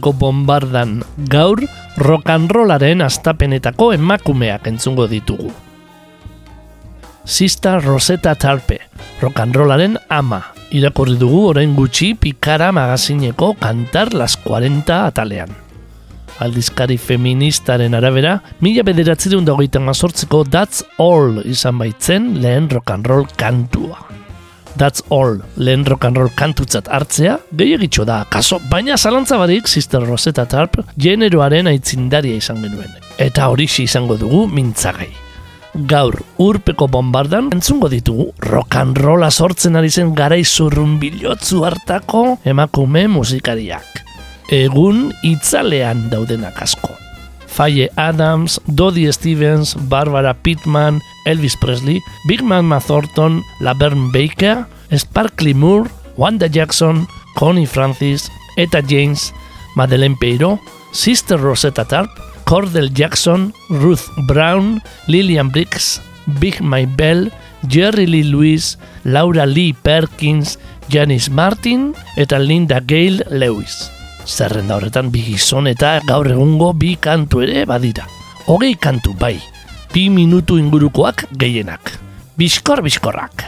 Urpeko 0.00 0.12
bombardan 0.12 1.02
gaur 1.28 1.60
rollaren 1.96 3.02
astapenetako 3.02 3.92
emakumeak 3.94 4.66
entzungo 4.66 5.06
ditugu. 5.06 5.52
Sista 7.24 7.78
Rosetta 7.78 8.34
Tarpe, 8.34 8.80
rollaren 9.20 9.98
ama, 10.08 10.42
irakurri 10.72 11.18
dugu 11.18 11.50
orain 11.50 11.74
gutxi 11.76 12.14
pikara 12.14 12.72
magazineko 12.72 13.54
kantar 13.60 14.14
las 14.14 14.36
40 14.36 15.06
atalean. 15.06 15.50
Aldizkari 16.40 16.96
feministaren 16.96 17.94
arabera, 17.94 18.40
mila 18.60 18.82
bederatzerun 18.82 19.44
dagoitan 19.44 19.84
mazortzeko 19.84 20.44
That's 20.48 20.82
All 20.96 21.42
izan 21.44 21.78
baitzen 21.78 22.40
lehen 22.40 22.70
and 22.86 23.06
roll 23.06 23.26
kantua. 23.36 24.19
That's 24.76 25.02
all, 25.10 25.40
lehen 25.56 25.84
rock 25.84 26.04
and 26.04 26.16
roll 26.16 26.30
kantutzat 26.36 26.88
hartzea, 26.88 27.38
gehiagitxo 27.56 28.04
da, 28.08 28.22
kaso, 28.30 28.60
baina 28.70 28.96
zalantza 28.96 29.38
barik 29.40 29.68
Sister 29.68 30.04
Rosetta 30.06 30.46
Tarp 30.48 30.78
generoaren 30.96 31.68
aitzindaria 31.70 32.38
izan 32.40 32.62
genuen. 32.64 32.92
Eta 33.20 33.50
horixi 33.52 33.84
izango 33.88 34.16
dugu 34.20 34.46
mintzagai. 34.48 35.10
Gaur, 35.90 36.16
urpeko 36.42 36.88
bombardan, 36.90 37.52
entzungo 37.54 37.90
ditugu 37.92 38.30
rock 38.42 38.78
and 38.80 38.98
rolla 38.98 39.30
sortzen 39.30 39.78
ari 39.78 39.90
zen 39.90 40.14
garai 40.18 40.42
zurrun 40.44 40.96
bilotzu 41.02 41.62
hartako 41.66 42.24
emakume 42.44 43.06
musikariak. 43.08 44.02
Egun 44.50 45.12
itzalean 45.22 46.08
daudenak 46.10 46.58
asko. 46.62 46.90
Faye 47.50 47.90
Adams, 47.96 48.60
Dodie 48.66 49.12
Stevens, 49.12 49.74
Barbara 49.74 50.34
Pittman, 50.34 51.02
Elvis 51.26 51.56
Presley, 51.60 52.00
Big 52.28 52.42
Mama 52.42 52.80
Thornton, 52.80 53.42
Laverne 53.60 54.10
Baker, 54.12 54.66
Sparkly 54.96 55.52
Moore, 55.54 55.90
Wanda 56.16 56.48
Jackson, 56.48 57.06
Connie 57.36 57.66
Francis, 57.66 58.30
Eta 58.56 58.80
James, 58.82 59.32
Madeleine 59.74 60.16
Peiro, 60.16 60.60
Sister 60.92 61.36
Rosetta 61.38 61.84
Tarp, 61.84 62.10
Cordell 62.44 62.90
Jackson, 62.94 63.52
Ruth 63.68 64.08
Brown, 64.26 64.80
Lillian 65.08 65.50
Briggs, 65.50 66.00
Big 66.38 66.60
My 66.62 66.86
Bell, 66.86 67.30
Jerry 67.66 68.06
Lee 68.06 68.24
Lewis, 68.24 68.78
Laura 69.04 69.44
Lee 69.44 69.72
Perkins, 69.72 70.58
Janice 70.88 71.30
Martin 71.30 71.94
eta 72.16 72.38
Linda 72.38 72.80
Gale 72.80 73.22
Lewis 73.30 73.99
zerrenda 74.26 74.76
horretan 74.76 75.10
bi 75.12 75.22
gizon 75.24 75.68
eta 75.70 75.98
gaur 76.06 76.28
egungo 76.30 76.72
bi 76.74 76.96
kantu 77.00 77.42
ere 77.46 77.64
badira. 77.66 78.06
Hogei 78.46 78.74
kantu 78.74 79.14
bai, 79.18 79.36
bi 79.94 80.08
minutu 80.10 80.58
ingurukoak 80.58 81.26
gehienak. 81.38 81.94
Biskor 82.36 82.82
biskorrak. 82.82 83.44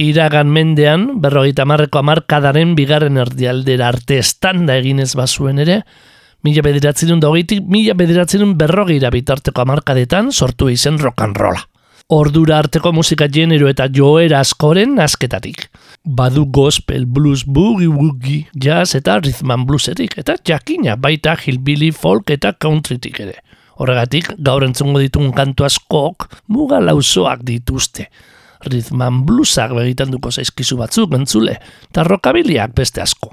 Iragan 0.00 0.48
mendean, 0.48 1.20
berrogeita 1.20 1.66
marreko 1.68 2.00
amarkadaren 2.00 2.76
bigarren 2.78 3.20
erdialdera 3.20 3.90
arte 3.92 4.18
estanda 4.22 4.78
eginez 4.80 5.12
bazuen 5.18 5.60
ere, 5.60 5.82
mila 6.42 6.64
bederatzen 6.64 7.20
da 7.20 7.28
hogeitik, 7.28 7.66
mila 7.68 7.94
bederatzen 7.98 8.56
berrogeira 8.56 9.10
bitarteko 9.12 9.66
amarkadetan 9.66 10.32
sortu 10.32 10.70
izen 10.72 10.98
rolla 10.98 11.69
ordura 12.10 12.58
arteko 12.58 12.90
musika 12.92 13.28
genero 13.30 13.68
eta 13.70 13.86
joera 13.94 14.40
askoren 14.42 14.98
asketatik. 15.00 15.68
Badu 16.04 16.46
gospel, 16.50 17.06
blues, 17.06 17.44
boogie 17.46 17.88
woogie, 17.90 18.48
jazz 18.54 18.96
eta 18.98 19.18
rhythm 19.20 19.52
and 19.54 19.68
bluesetik, 19.68 20.16
eta 20.18 20.34
jakina 20.46 20.96
baita 20.96 21.36
hillbilly, 21.38 21.92
folk 21.92 22.32
eta 22.34 22.52
countrytik 22.52 23.20
ere. 23.26 23.38
Horregatik, 23.80 24.32
gaur 24.44 24.66
entzungo 24.66 25.00
ditugun 25.00 25.32
kantu 25.36 25.64
askok, 25.68 26.28
muga 26.52 26.80
lauzoak 26.82 27.44
dituzte. 27.46 28.10
Rhythm 28.66 29.04
and 29.06 29.24
bluesak 29.28 29.72
begitan 29.76 30.10
duko 30.12 30.32
zaizkizu 30.32 30.80
batzuk 30.80 31.14
entzule, 31.16 31.60
eta 31.88 32.04
rockabiliak 32.04 32.74
beste 32.76 33.04
asko. 33.04 33.32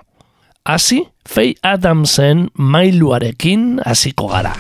Hasi, 0.67 1.01
Faye 1.27 1.55
Adamsen 1.63 2.49
mailuarekin 2.55 3.79
hasiko 3.85 4.27
gara. 4.31 4.53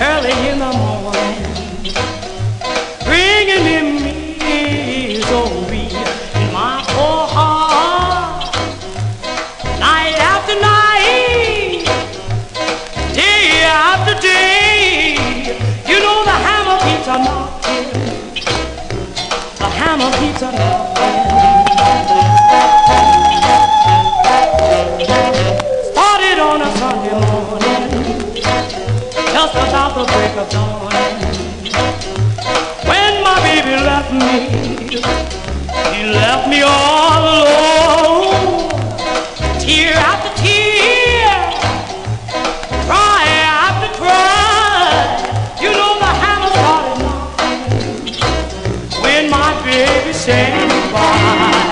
Early 0.00 0.32
in 0.48 0.58
the 0.58 0.72
morning, 0.72 1.42
bringing 3.04 3.64
me 3.66 4.36
misery 4.38 5.88
in 6.40 6.52
my 6.54 6.82
poor 6.88 7.26
heart. 7.28 8.54
Night 9.78 10.16
after 10.32 10.56
night, 10.58 11.84
day 13.12 13.62
after 13.62 14.18
day, 14.20 15.16
you 15.86 16.00
know 16.00 16.24
the 16.24 16.38
hammer 16.46 16.78
keeps 16.86 17.08
on 17.08 17.24
knocking. 17.24 17.86
The 19.58 19.68
hammer 19.68 20.10
keeps 20.18 20.42
on 20.42 20.54
knocking. 20.54 21.29
Just 29.40 29.54
about 29.56 29.94
the 29.94 30.04
break 30.12 30.36
of 30.36 30.50
dawn. 30.50 30.92
When 32.84 33.22
my 33.24 33.36
baby 33.40 33.74
left 33.90 34.12
me, 34.12 34.36
he 35.94 36.00
left 36.12 36.46
me 36.46 36.60
all 36.60 37.22
alone. 37.36 38.68
Tear 39.58 39.94
after 39.94 40.32
tear, 40.42 41.32
cry 42.84 43.24
after 43.64 43.90
cry. 43.98 45.56
You 45.62 45.70
know 45.72 45.92
the 46.04 46.12
hammer 46.20 46.50
started 46.58 46.96
knocking 47.02 48.12
when 49.02 49.30
my 49.30 49.50
baby 49.64 50.12
said 50.12 50.68
goodbye. 50.68 51.69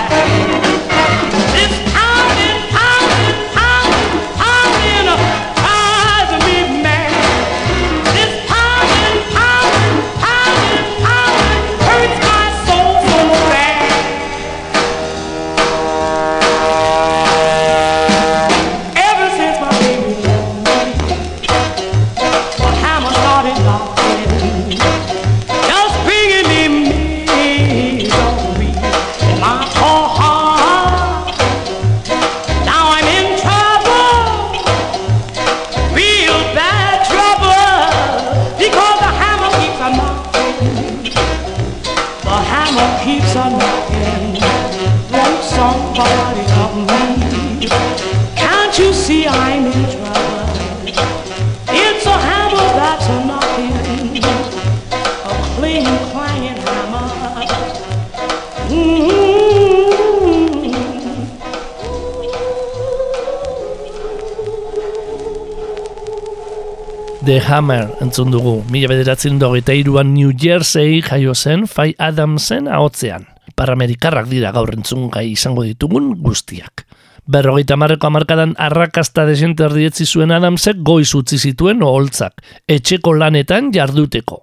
Entzun 67.99 68.31
dugu, 68.31 68.63
mila 68.71 68.87
bederatzen 68.91 69.39
dogeita 69.39 69.73
iruan 69.75 70.13
New 70.13 70.31
Jersey 70.31 71.01
jaio 71.03 71.33
zen 71.35 71.67
Fay 71.67 71.95
Adamsen 71.99 72.67
ahotzean. 72.71 73.27
Paramerikarrak 73.59 74.29
dira 74.31 74.53
gaur 74.55 74.71
entzun 74.73 75.09
gai 75.11 75.25
izango 75.33 75.65
ditugun 75.67 76.13
guztiak. 76.23 76.85
Berrogeita 77.29 77.75
marreko 77.77 78.07
amarkadan 78.07 78.55
arrakasta 78.57 79.25
desente 79.27 79.67
erdietzi 79.67 80.07
zuen 80.07 80.31
Adamsek 80.31 80.79
goiz 80.81 81.11
utzi 81.15 81.37
zituen 81.37 81.83
oholtzak, 81.83 82.39
etxeko 82.67 83.13
lanetan 83.13 83.73
jarduteko. 83.75 84.41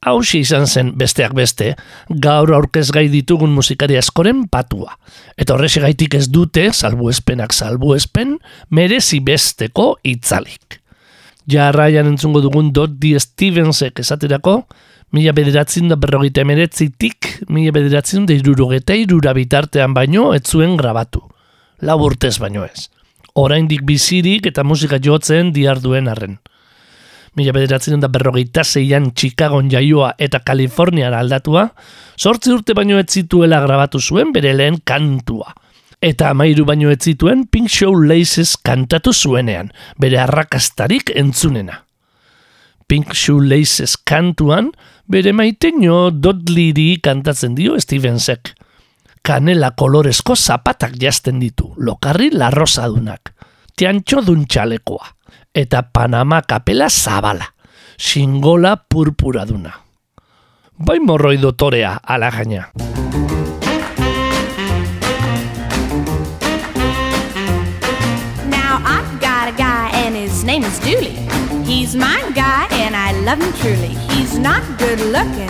Hau 0.00 0.18
izan 0.24 0.66
zen 0.66 0.94
besteak 0.96 1.34
beste, 1.36 1.74
gaur 2.08 2.54
aurkez 2.56 2.88
gai 2.90 3.08
ditugun 3.12 3.52
musikari 3.52 3.98
askoren 4.00 4.46
patua. 4.48 4.96
Eta 5.36 5.54
horrexegaitik 5.54 6.16
ez 6.16 6.26
dute, 6.28 6.70
salbuespenak 6.72 7.52
salbuespen, 7.52 8.38
merezi 8.70 9.20
besteko 9.20 9.94
itzalik 10.02 10.79
jarraian 11.50 12.06
entzungo 12.06 12.40
dugun 12.44 12.70
Dot 12.72 12.96
D. 13.02 13.16
Stevensek 13.18 14.00
esaterako, 14.02 14.62
mila 15.16 15.34
bederatzen 15.36 15.90
da 15.90 15.98
berrogeita 16.00 16.44
emeretzitik, 16.44 17.28
mila 17.50 17.74
bederatzen 17.74 18.28
da 18.28 18.36
irurogeta 18.36 18.96
irura 18.96 19.34
bitartean 19.36 19.94
baino 19.96 20.30
ez 20.36 20.44
zuen 20.46 20.76
grabatu. 20.78 21.22
Laburtez 21.82 22.36
baino 22.38 22.64
ez. 22.66 22.88
Oraindik 23.34 23.82
bizirik 23.86 24.46
eta 24.50 24.64
musika 24.64 25.00
jotzen 25.02 25.52
diarduen 25.54 26.10
arren. 26.10 26.38
Mila 27.38 27.54
bederatzen 27.54 28.02
da 28.02 28.10
berrogeita 28.10 28.64
zeian 28.64 29.12
Chicagon 29.14 29.70
jaioa 29.70 30.14
eta 30.18 30.40
Kaliforniara 30.42 31.20
aldatua, 31.22 31.68
sortzi 32.18 32.50
urte 32.54 32.74
baino 32.74 32.98
ez 32.98 33.08
zituela 33.08 33.60
grabatu 33.62 34.00
zuen 34.00 34.32
bere 34.34 34.54
lehen 34.54 34.80
kantua 34.84 35.54
eta 36.00 36.30
amairu 36.32 36.64
baino 36.64 36.90
ez 36.90 37.02
zituen 37.04 37.44
Pink 37.46 37.68
Show 37.68 37.92
Laces 37.94 38.56
kantatu 38.56 39.12
zuenean, 39.12 39.70
bere 40.00 40.18
arrakastarik 40.18 41.12
entzunena. 41.14 41.84
Pink 42.88 43.14
Show 43.14 43.38
Laces 43.40 43.96
kantuan, 43.96 44.72
bere 45.06 45.32
maiteño 45.36 46.10
Dodliri 46.10 46.98
kantatzen 47.04 47.54
dio 47.54 47.78
Stevensek. 47.78 48.54
Kanela 49.22 49.74
kolorezko 49.76 50.34
zapatak 50.34 50.96
jazten 50.98 51.38
ditu, 51.38 51.74
lokarri 51.76 52.30
larrosadunak, 52.32 53.34
tiantxo 53.76 54.24
dun 54.24 54.46
txalekoa, 54.48 55.12
eta 55.54 55.84
Panama 55.92 56.40
kapela 56.42 56.88
zabala, 56.88 57.52
singola 57.98 58.78
purpuraduna. 58.80 59.76
Bai 60.80 60.96
morroi 61.04 61.36
dotorea, 61.36 62.00
ala 62.00 62.32
name 70.60 70.70
is 70.70 70.78
Dooley. 70.80 71.16
He's 71.64 71.96
my 71.96 72.20
guy 72.34 72.66
and 72.72 72.94
I 72.96 73.12
love 73.20 73.40
him 73.40 73.52
truly. 73.54 73.94
He's 74.14 74.38
not 74.38 74.62
good 74.78 75.00
looking, 75.00 75.48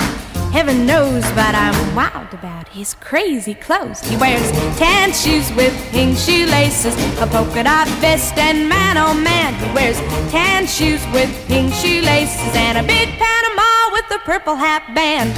heaven 0.52 0.86
knows, 0.86 1.24
but 1.32 1.54
I'm 1.54 1.94
wild 1.94 2.32
about 2.32 2.68
his 2.68 2.94
crazy 2.94 3.54
clothes. 3.54 4.00
He 4.00 4.16
wears 4.16 4.50
tan 4.78 5.12
shoes 5.12 5.50
with 5.54 5.74
pink 5.90 6.16
shoelaces, 6.16 6.94
a 7.20 7.26
polka 7.26 7.64
dot 7.64 7.88
vest, 8.00 8.36
and 8.38 8.68
man 8.68 8.96
oh 8.98 9.14
man, 9.14 9.54
he 9.54 9.74
wears 9.74 9.98
tan 10.30 10.66
shoes 10.66 11.04
with 11.12 11.30
pink 11.48 11.72
shoelaces 11.74 12.54
and 12.54 12.78
a 12.78 12.82
big 12.82 13.08
Panama 13.18 13.92
with 13.92 14.10
a 14.12 14.18
purple 14.24 14.54
hat 14.54 14.82
band. 14.94 15.30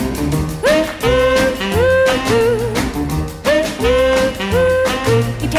Ooh, 0.65 0.85
ooh, 1.07 1.53
ooh, 1.79 2.63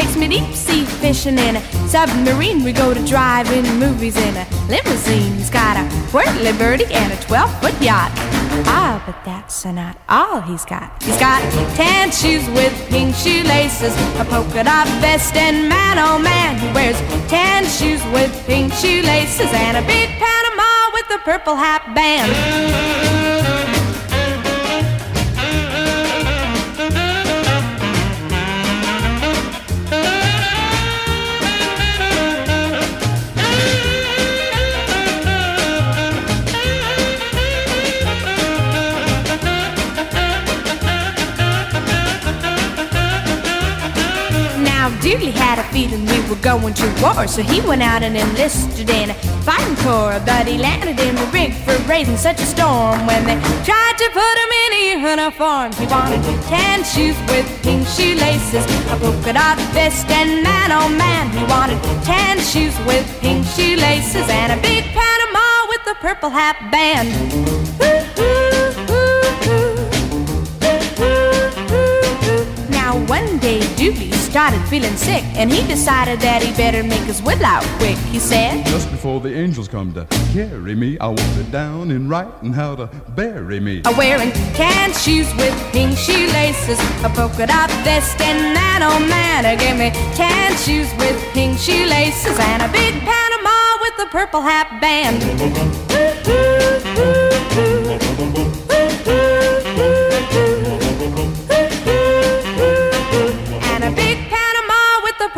takes 0.04 0.16
me 0.16 0.28
deep 0.28 0.54
sea 0.54 0.84
fishing 0.84 1.38
in 1.38 1.56
a 1.56 1.62
submarine. 1.88 2.62
We 2.62 2.72
go 2.72 2.92
to 2.92 3.06
drive-in 3.06 3.64
movies 3.78 4.16
in 4.16 4.36
a 4.36 4.46
limousine. 4.68 5.34
He's 5.34 5.50
got 5.50 5.76
a 5.76 5.84
whirly 6.12 6.52
birdie 6.58 6.92
and 6.92 7.12
a 7.12 7.16
12-foot 7.16 7.80
yacht. 7.80 8.10
Ah, 8.66 9.02
but 9.06 9.16
that's 9.24 9.64
not 9.64 9.96
all 10.08 10.40
he's 10.42 10.64
got. 10.64 11.02
He's 11.02 11.18
got 11.18 11.40
tan 11.74 12.10
shoes 12.10 12.46
with 12.50 12.74
pink 12.88 13.14
shoelaces, 13.14 13.94
a 14.20 14.24
polka 14.24 14.64
dot 14.64 14.88
vest, 15.00 15.34
and 15.36 15.68
man, 15.68 15.98
oh 15.98 16.18
man, 16.18 16.58
he 16.58 16.66
wears 16.72 16.98
tan 17.28 17.64
shoes 17.64 18.02
with 18.12 18.30
pink 18.46 18.72
shoelaces 18.74 19.50
and 19.52 19.76
a 19.76 19.82
big 19.86 20.10
Panama 20.20 20.90
with 20.92 21.18
a 21.18 21.18
purple 21.24 21.56
hat 21.56 21.82
band. 21.94 23.23
Dooley 45.04 45.32
had 45.32 45.58
a 45.58 45.64
feeling 45.64 46.06
we 46.06 46.18
were 46.30 46.40
going 46.40 46.72
to 46.72 46.86
war, 47.02 47.26
so 47.28 47.42
he 47.42 47.60
went 47.60 47.82
out 47.82 48.02
and 48.02 48.16
enlisted 48.16 48.88
in 48.88 49.10
a 49.10 49.14
fighting 49.44 49.76
corps. 49.84 50.18
But 50.24 50.46
he 50.46 50.56
landed 50.56 50.98
in 50.98 51.14
the 51.14 51.26
rig 51.26 51.52
for 51.52 51.76
raising 51.84 52.16
such 52.16 52.40
a 52.40 52.46
storm 52.46 53.06
when 53.06 53.22
they 53.26 53.36
tried 53.68 53.96
to 54.00 54.08
put 54.16 54.34
him 54.42 54.50
in 54.64 54.70
a 54.72 54.84
uniform. 55.12 55.72
He 55.72 55.84
wanted 55.92 56.24
tan 56.48 56.82
shoes 56.84 57.18
with 57.28 57.44
pink 57.62 57.86
shoelaces, 57.86 58.64
a 58.88 58.96
polka 58.96 59.34
dot 59.34 59.58
vest, 59.76 60.08
and 60.08 60.42
man 60.42 60.72
oh 60.72 60.88
man, 60.88 61.28
he 61.36 61.44
wanted 61.52 61.76
tan 62.02 62.40
shoes 62.40 62.74
with 62.86 63.04
pink 63.20 63.44
shoelaces 63.48 64.26
and 64.30 64.58
a 64.58 64.62
big 64.62 64.84
Panama 64.84 65.68
with 65.68 65.86
a 65.86 65.94
purple 66.00 66.30
hat 66.30 66.56
band. 66.72 67.53
One 73.08 73.38
day 73.38 73.60
Dooley 73.76 74.10
started 74.12 74.60
feeling 74.68 74.96
sick, 74.96 75.22
and 75.36 75.50
he 75.50 75.66
decided 75.66 76.20
that 76.20 76.42
he 76.42 76.52
better 76.56 76.82
make 76.82 77.02
his 77.02 77.22
will 77.22 77.44
out 77.44 77.64
quick. 77.78 77.96
He 78.10 78.18
said, 78.18 78.64
Just 78.66 78.90
before 78.90 79.20
the 79.20 79.34
angels 79.34 79.68
come 79.68 79.92
to 79.94 80.06
carry 80.32 80.74
me, 80.74 80.98
I 80.98 81.08
want 81.08 81.38
it 81.38 81.50
down 81.50 81.90
in 81.90 82.08
writing 82.08 82.52
how 82.52 82.76
to 82.76 82.86
bury 83.16 83.60
me. 83.60 83.82
I'm 83.84 83.96
wearing 83.96 84.32
tan 84.54 84.92
shoes 84.92 85.32
with 85.36 85.54
pink 85.72 85.96
shoelaces, 85.96 86.78
a 87.04 87.08
polka 87.10 87.46
dot 87.46 87.70
vest, 87.84 88.20
and 88.20 88.56
that 88.56 88.80
old 88.82 89.08
man 89.08 89.44
gave 89.58 89.76
me 89.76 89.90
tan 90.14 90.56
shoes 90.56 90.90
with 90.98 91.16
pink 91.32 91.58
shoelaces, 91.58 92.38
and 92.38 92.62
a 92.62 92.68
big 92.72 92.94
Panama 93.00 93.78
with 93.82 94.06
a 94.06 94.10
purple 94.10 94.40
hat 94.40 94.80
band. 94.80 96.63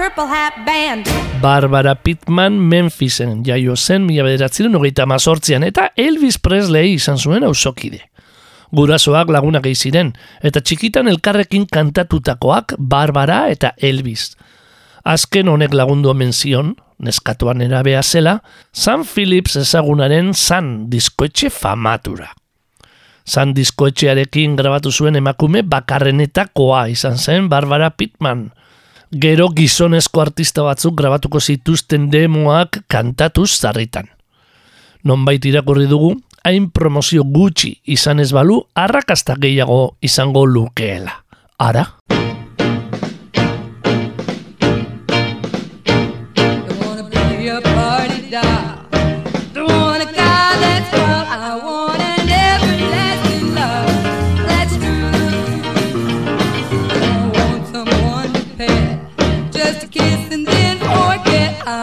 Purple 0.06 0.30
Hat 0.30 0.54
Band. 0.64 1.08
Barbara 1.42 1.96
Pittman 1.96 2.52
Memphisen 2.52 3.40
jaio 3.42 3.74
zen 3.76 4.04
mila 4.06 4.22
bederatzen 4.22 4.74
hogeita 4.78 5.02
mazortzian 5.02 5.64
eta 5.66 5.88
Elvis 5.98 6.36
Presley 6.38 6.92
izan 6.94 7.18
zuen 7.18 7.42
ausokide. 7.42 8.04
Gurasoak 8.70 9.32
lagunak 9.34 9.66
ziren 9.74 10.12
eta 10.46 10.60
txikitan 10.60 11.08
elkarrekin 11.10 11.66
kantatutakoak 11.66 12.76
Barbara 12.78 13.48
eta 13.50 13.72
Elvis. 13.82 14.36
Azken 15.02 15.48
honek 15.48 15.74
lagundu 15.74 16.10
omen 16.10 16.30
zion, 16.32 16.76
neskatuan 17.02 17.60
erabea 17.66 18.02
zela, 18.02 18.42
San 18.72 19.02
Phillips 19.04 19.56
ezagunaren 19.56 20.34
San 20.34 20.88
diskoetxe 20.90 21.50
famatura. 21.50 22.30
San 23.24 23.54
diskoetxearekin 23.54 24.54
grabatu 24.54 24.92
zuen 24.92 25.16
emakume 25.16 25.64
bakarrenetakoa 25.66 26.86
izan 26.94 27.18
zen 27.18 27.48
Barbara 27.48 27.90
Pittman– 27.90 28.52
gero 29.12 29.48
gizonezko 29.54 30.20
artista 30.20 30.64
batzuk 30.66 30.96
grabatuko 30.98 31.40
zituzten 31.40 32.10
demoak 32.10 32.82
kantatuz 32.88 33.50
zarritan. 33.60 34.08
Nonbait 35.04 35.44
irakurri 35.44 35.86
dugu, 35.86 36.16
hain 36.44 36.70
promozio 36.70 37.24
gutxi 37.24 37.76
izan 37.86 38.20
ez 38.20 38.32
balu, 38.34 38.62
arrakasta 38.74 39.36
gehiago 39.38 39.96
izango 40.02 40.46
lukeela. 40.46 41.22
Ara? 41.58 41.86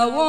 agua. 0.02 0.23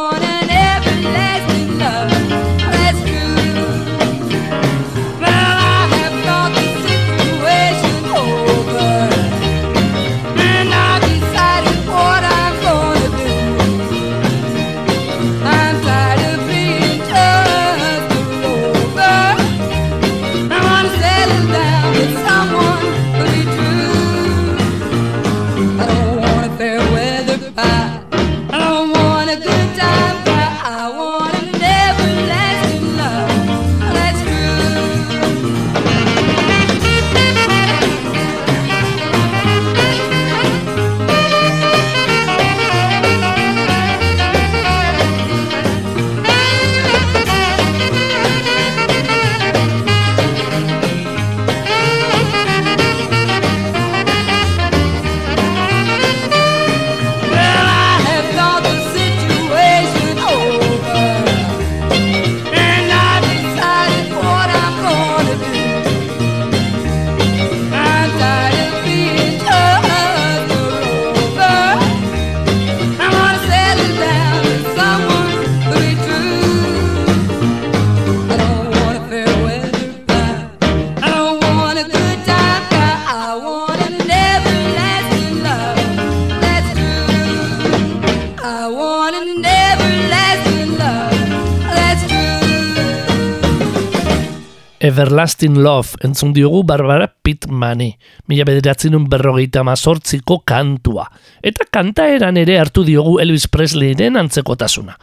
Everlasting 95.14 95.62
Love 95.62 95.94
entzun 96.02 96.32
diogu 96.34 96.64
Barbara 96.66 97.06
Pitmani, 97.06 97.92
mila 98.26 98.42
bederatzen 98.48 98.96
berrogeita 99.06 99.62
mazortziko 99.62 100.40
kantua. 100.42 101.04
Eta 101.38 101.68
kantaeran 101.70 102.34
ere 102.36 102.56
hartu 102.58 102.82
diogu 102.82 103.20
Elvis 103.22 103.46
Presleyren 103.46 104.18
antzekotasuna. 104.18 104.96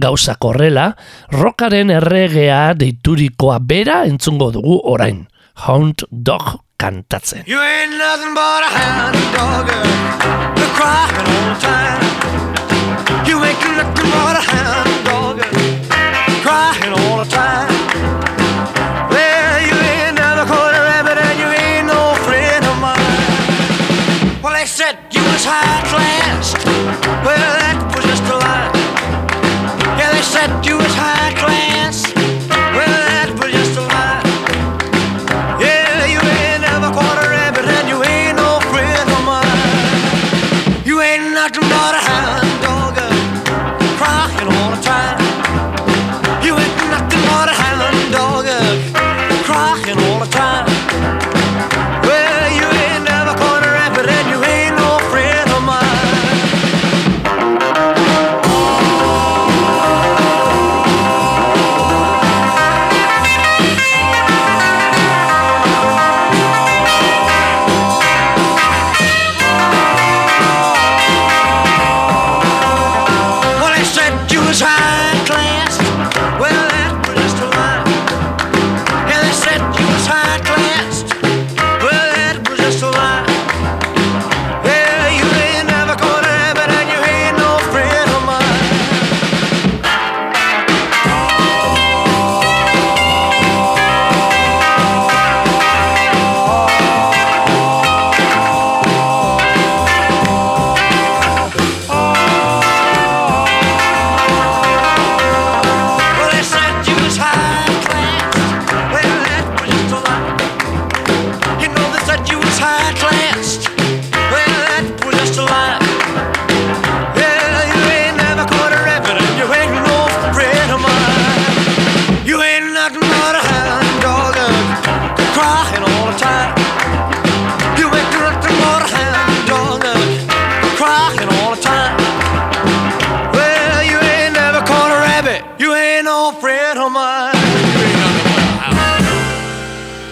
Gauza 0.00 0.38
korrela, 0.40 0.96
rockaren 1.36 1.92
erregea 1.92 2.72
deiturikoa 2.72 3.58
bera 3.60 4.06
entzungo 4.08 4.48
dugu 4.54 4.80
orain. 4.94 5.26
Hound 5.66 6.06
Dog 6.08 6.64
kantatzen. 6.80 7.44
You 7.46 7.60
ain't 7.60 7.98
nothing 7.98 8.32
but 8.32 8.64
a 8.64 8.70
hound 8.78 9.18
dog, 9.36 9.68
girl, 9.68 10.72
crying 10.72 11.20
all 11.20 11.52
the 11.52 11.60
time. 11.60 12.00
You 13.28 13.44
ain't 13.44 13.60
nothing 13.76 14.08
but 14.08 14.40
a 14.40 14.40
hound 14.40 14.89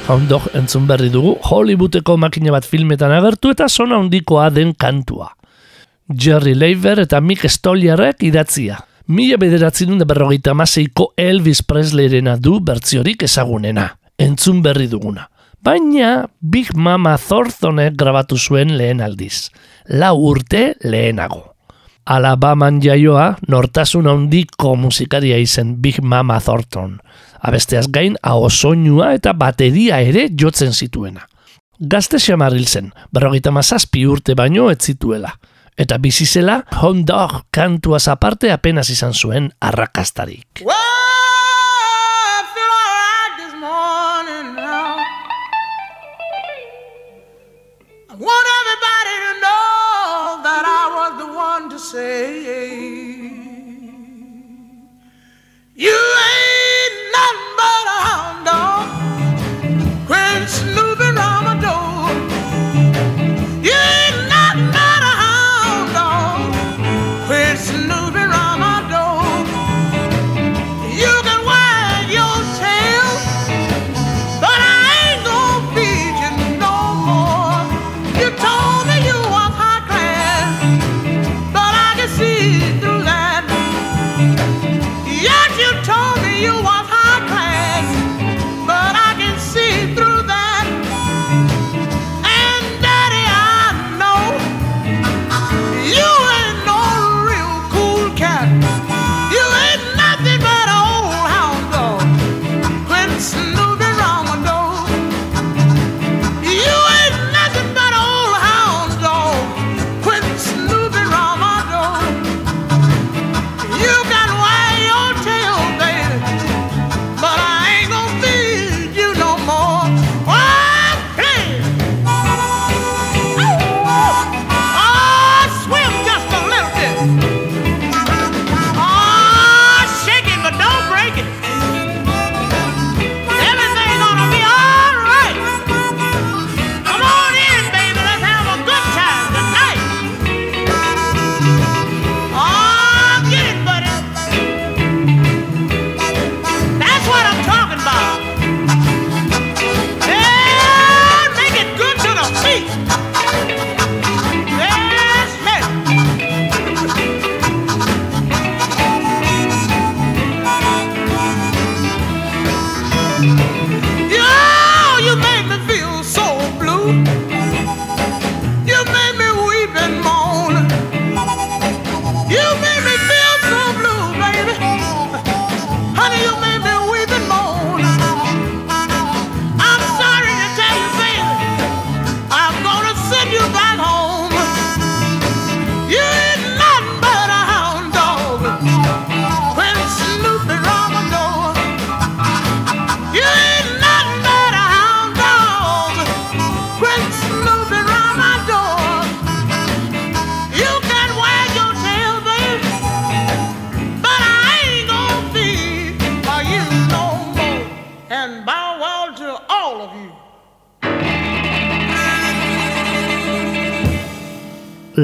Ondok 0.08 0.46
entzun 0.56 0.86
berri 0.88 1.10
dugu 1.12 1.34
Hollywoodeko 1.44 2.14
makina 2.16 2.52
bat 2.54 2.64
filmetan 2.64 3.12
agertu 3.12 3.50
eta 3.52 3.66
zona 3.68 3.98
handikoa 4.00 4.46
den 4.48 4.70
kantua. 4.72 5.26
Jerry 6.08 6.54
Leiber 6.56 7.02
eta 7.02 7.20
Mick 7.20 7.44
Stolliarek 7.44 8.24
idatzia. 8.24 8.78
Mila 9.12 9.36
bederatzen 9.36 10.00
berrogeita 10.08 10.54
maseiko 10.56 11.10
Elvis 11.16 11.60
Presleyrena 11.60 12.38
du 12.40 12.56
bertziorik 12.60 13.26
ezagunena. 13.28 13.90
Entzun 14.18 14.62
berri 14.64 14.88
duguna. 14.88 15.28
Baina 15.60 16.24
Big 16.40 16.72
Mama 16.74 17.18
Thorntonek 17.18 17.92
grabatu 18.00 18.38
zuen 18.38 18.78
lehen 18.78 19.04
aldiz. 19.04 19.50
Lau 19.88 20.16
urte 20.30 20.72
lehenago. 20.84 21.52
Alabaman 22.08 22.80
jaioa, 22.80 23.34
nortasun 23.52 24.06
handiko 24.08 24.72
musikaria 24.76 25.36
izen 25.36 25.76
Big 25.82 26.00
Mama 26.00 26.40
Thornton 26.40 26.96
abesteaz 27.40 27.86
gain 27.92 28.16
ahosoinua 28.22 29.12
eta 29.18 29.32
bateria 29.32 30.00
ere 30.00 30.28
jotzen 30.30 30.72
zituena. 30.72 31.26
Gazte 31.78 32.18
xamar 32.18 32.56
hil 32.56 32.66
zen, 32.66 32.92
berrogeita 33.14 33.52
mazazpi 33.54 34.06
urte 34.06 34.34
baino 34.34 34.70
ez 34.70 34.80
zituela. 34.82 35.36
Eta 35.78 35.98
bizi 36.02 36.26
zela, 36.26 36.64
hondor 36.82 37.44
kantuaz 37.54 38.08
aparte 38.08 38.50
apenas 38.50 38.90
izan 38.90 39.14
zuen 39.14 39.52
arrakastarik. 39.60 40.64
Wow! 40.66 40.98
want 48.18 48.46
everybody 48.58 49.16
know 49.42 50.42
that 50.42 50.64
I 50.66 50.84
was 50.96 51.12
the 51.22 51.30
one 51.32 51.70
to 51.70 51.78
say, 51.78 52.38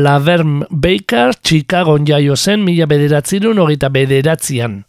Laverne 0.04 0.66
Baker 0.70 1.32
Chicagon 1.40 2.04
jaio 2.04 2.34
zen 2.36 2.64
mila 2.64 2.84
bederatzirun 2.90 3.60
hogeita 3.62 3.88
bederatzean. 3.94 4.82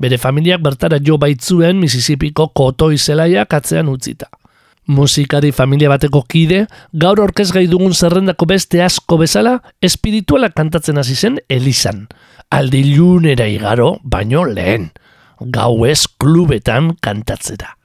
Bere 0.00 0.16
familiak 0.22 0.62
bertara 0.64 0.96
jo 1.04 1.18
baitzuen 1.20 1.80
Mississippiko 1.82 2.46
kotoi 2.56 2.96
zelaiak 2.96 3.52
atzean 3.58 3.90
utzita. 3.92 4.30
Musikari 4.86 5.52
familia 5.52 5.90
bateko 5.92 6.22
kide, 6.24 6.62
gaur 7.04 7.20
orkez 7.20 7.50
gai 7.52 7.66
dugun 7.68 7.92
zerrendako 7.92 8.48
beste 8.54 8.80
asko 8.82 9.18
bezala, 9.20 9.58
espirituala 9.82 10.48
kantatzen 10.56 10.98
hasi 10.98 11.18
zen 11.20 11.38
Elizan. 11.48 12.06
Aldi 12.50 12.96
lunera 12.96 13.50
igaro, 13.52 13.98
baino 14.02 14.46
lehen. 14.48 14.88
Gau 15.52 15.84
ez 15.84 16.06
klubetan 16.16 16.94
kantatzera. 17.00 17.76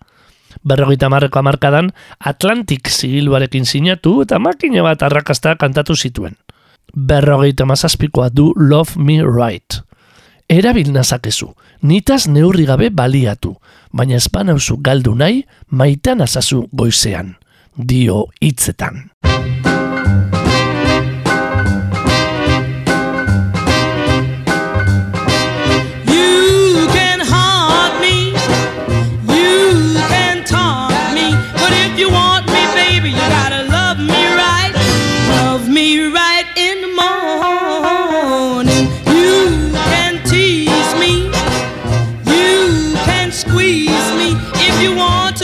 Berrogeita 0.64 1.12
marreko 1.12 1.44
amarkadan, 1.44 1.92
Atlantic 2.20 2.88
zigiluarekin 2.88 3.66
sinatu 3.66 4.22
eta 4.24 4.40
makina 4.40 4.88
bat 4.88 5.04
arrakasta 5.04 5.58
kantatu 5.60 5.96
zituen. 5.96 6.38
Berrogeita 6.96 7.66
mazazpikoa 7.66 8.30
du 8.30 8.54
Love 8.56 8.98
Me 8.98 9.20
Right. 9.24 9.82
Erabil 10.50 10.92
nazakezu, 10.92 11.52
nitaz 11.84 12.28
neurri 12.32 12.66
gabe 12.66 12.90
baliatu, 12.90 13.58
baina 13.92 14.16
espanauzu 14.16 14.78
galdu 14.80 15.16
nahi, 15.16 15.44
maitan 15.70 16.24
azazu 16.24 16.68
goizean. 16.72 17.36
Dio 17.76 18.26
hitzetan. 18.42 19.10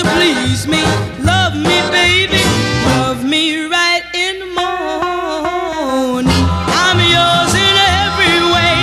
Please 0.03 0.67
me. 0.67 0.81
Love 1.23 1.55
me, 1.55 1.77
baby, 1.91 2.43
love 2.85 3.23
me 3.23 3.65
right 3.65 4.03
in 4.13 4.39
the 4.39 4.49
morning. 4.61 6.43
I'm 6.83 6.99
yours 6.99 7.53
in 7.55 7.75
every 8.03 8.37
way. 8.55 8.77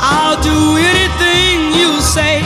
I'll 0.00 0.40
do 0.42 0.76
anything 0.76 1.72
you 1.80 2.00
say. 2.00 2.42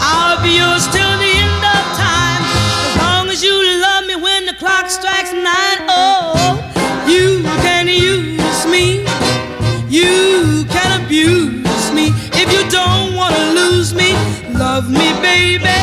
I'll 0.00 0.42
be 0.42 0.56
yours 0.62 0.86
till 0.88 1.14
the 1.24 1.32
end 1.44 1.62
of 1.76 1.84
time. 1.96 2.42
As 2.86 2.94
long 3.02 3.28
as 3.28 3.42
you 3.42 3.54
love 3.80 4.06
me 4.06 4.16
when 4.16 4.46
the 4.46 4.54
clock 4.54 4.90
strikes 4.90 5.32
nine. 5.32 5.78
Oh, 5.88 6.58
you 7.06 7.42
can 7.62 7.86
use 7.88 8.66
me. 8.66 9.04
You 9.88 10.64
can 10.74 11.00
abuse 11.00 11.92
me. 11.92 12.12
If 12.42 12.52
you 12.52 12.62
don't 12.70 13.14
want 13.14 13.34
to 13.36 13.44
lose 13.52 13.94
me, 13.94 14.12
love 14.58 14.90
me, 14.90 15.12
baby. 15.22 15.75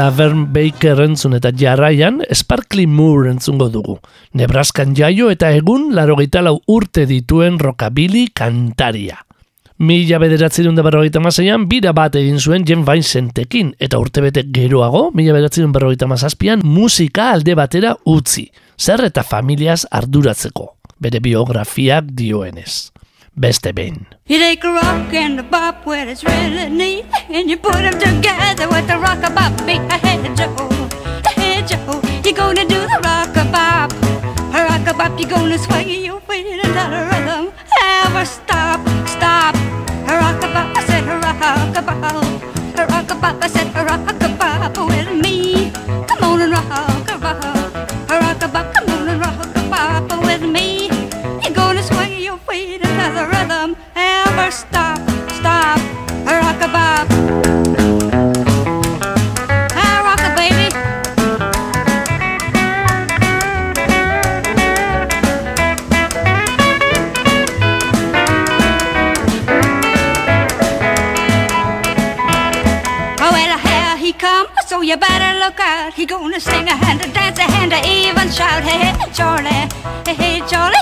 Laverne 0.00 0.46
Baker 0.48 1.02
entzun 1.04 1.34
eta 1.36 1.50
jarraian 1.52 2.22
Sparkly 2.32 2.86
Moore 2.88 3.34
entzungo 3.34 3.66
dugu. 3.68 3.98
Nebraskan 4.32 4.94
jaio 4.96 5.26
eta 5.28 5.50
egun 5.52 5.90
larogeita 5.92 6.40
lau 6.40 6.54
urte 6.72 7.04
dituen 7.10 7.58
rockabilly 7.60 8.30
kantaria. 8.32 9.18
Mila 9.84 10.20
bederatzerun 10.22 10.78
da 10.78 10.84
berrogeita 10.86 11.20
maseian, 11.20 11.66
bira 11.68 11.92
bat 11.96 12.16
egin 12.16 12.40
zuen 12.40 12.64
Jen 12.68 12.86
Vincentekin, 12.88 13.74
eta 13.80 14.00
urtebete 14.00 14.46
geroago, 14.54 15.10
mila 15.12 15.34
bederatzerun 15.36 15.72
berrogeita 15.76 16.08
mazazpian, 16.08 16.64
musika 16.64 17.30
alde 17.34 17.56
batera 17.56 17.92
utzi, 18.08 18.46
zer 18.80 19.04
eta 19.04 19.24
familiaz 19.24 19.82
arduratzeko, 20.00 20.70
bere 21.00 21.20
biografiak 21.24 22.08
dioenez. 22.16 22.88
Beste 23.40 23.72
behin. 23.72 24.04
You 24.28 24.36
take 24.36 24.62
a 24.64 24.70
rock 24.70 25.14
and 25.14 25.40
a 25.40 25.42
bop 25.42 25.86
where 25.86 26.06
it's 26.06 26.22
really 26.22 26.68
neat, 26.68 27.06
and 27.30 27.48
you 27.48 27.56
put 27.56 27.72
them 27.72 27.96
together 27.96 28.68
with 28.68 28.86
the 28.86 28.98
rock 29.00 29.24
a 29.24 29.32
bop 29.32 29.56
beat. 29.64 29.80
Hey 30.04 30.20
Joe, 30.36 30.52
hey 31.24 31.64
Joe, 31.64 32.02
you 32.22 32.34
gonna 32.34 32.68
do 32.68 32.76
the 32.84 33.00
rock 33.00 33.32
a 33.40 33.44
bop, 33.48 33.96
rock 34.52 34.86
a 34.86 34.92
bop. 34.92 35.18
You 35.18 35.26
gonna 35.26 35.56
sway 35.56 36.04
your 36.04 36.20
feet 36.28 36.52
until 36.52 36.90
the 36.92 37.00
rhythm 37.08 37.52
ever 37.80 38.26
stop, 38.26 38.84
stop. 39.08 39.54
Rock 40.04 40.44
a 40.44 40.48
bop, 40.52 40.76
I 40.76 40.84
said 40.84 41.08
rock 41.08 41.40
a 41.76 41.80
bop, 41.80 41.96
rock 42.92 43.10
a 43.10 43.14
bop. 43.14 43.42
I 43.42 43.48
said 43.48 43.72
rock 43.74 44.04
a 44.04 44.28
bop 44.36 44.76
with 44.86 45.16
me. 45.16 45.72
Come 46.06 46.24
on 46.24 46.42
and 46.42 46.52
rock 46.52 47.08
a 47.08 47.16
bop, 47.16 47.40
rock 48.04 48.42
a 48.42 48.48
bop. 48.48 48.74
Come 48.74 48.90
on 48.90 49.08
and 49.08 49.18
rock 49.18 49.56
a 49.56 49.62
bop 49.70 50.26
with 50.26 50.42
me. 50.42 50.90
You're 51.42 51.54
gonna 51.54 51.82
sway 51.82 52.20
your 52.22 52.36
feet 52.44 52.84
the 53.20 53.26
rhythm 53.26 53.76
ever 53.96 54.50
stop, 54.50 54.98
stop. 55.38 55.78
Rock 56.24 56.60
a 56.62 56.68
bop. 56.76 57.06
A 59.76 59.88
rock 60.06 60.22
a 60.28 60.30
baby. 60.40 60.68
Oh, 73.20 73.30
well, 73.32 73.58
here 73.58 73.96
he 73.98 74.12
comes, 74.14 74.48
so 74.66 74.80
you 74.80 74.96
better 74.96 75.38
look 75.40 75.60
out. 75.60 75.92
He 75.92 76.06
gonna 76.06 76.40
sing 76.40 76.68
a 76.68 76.76
hand, 76.76 77.02
a 77.02 77.08
dance 77.12 77.38
a 77.38 77.42
hand, 77.42 77.72
a 77.74 77.80
even 77.86 78.30
shout. 78.30 78.62
Hey, 78.62 78.78
hey, 78.78 79.12
Charlie, 79.12 79.68
hey, 80.06 80.14
hey, 80.14 80.40
Charlie, 80.48 80.79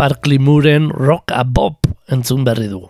Sparkly 0.00 0.38
Mooren 0.38 0.88
Rock 0.88 1.28
a 1.28 1.42
Bop 1.44 1.84
entzun 2.08 2.40
berri 2.40 2.70
dugu. 2.70 2.86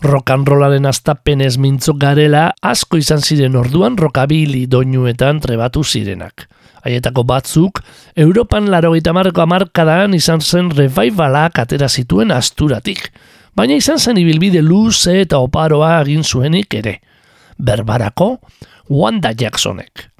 Rock 0.00 0.30
and 0.32 0.48
rollaren 0.48 0.86
astapenez 0.88 1.58
mintzo 1.60 1.92
garela 2.00 2.46
asko 2.64 2.96
izan 2.96 3.20
ziren 3.20 3.58
orduan 3.60 3.98
rockabilly 4.00 4.62
doinuetan 4.64 5.42
trebatu 5.44 5.82
zirenak. 5.84 6.46
Haietako 6.86 7.26
batzuk, 7.28 7.82
Europan 8.16 8.70
larogeita 8.72 9.12
marko 9.12 9.42
amarkadan 9.44 10.16
izan 10.16 10.40
zen 10.40 10.70
revivalak 10.72 11.60
atera 11.60 11.90
zituen 11.90 12.32
asturatik, 12.32 13.10
baina 13.52 13.76
izan 13.76 14.00
zen 14.00 14.22
ibilbide 14.24 14.64
luze 14.64 15.18
eta 15.26 15.42
oparoa 15.44 15.98
egin 16.00 16.24
zuenik 16.24 16.72
ere. 16.80 17.02
Berbarako, 17.60 18.38
Wanda 18.88 19.36
Jacksonek. 19.36 20.11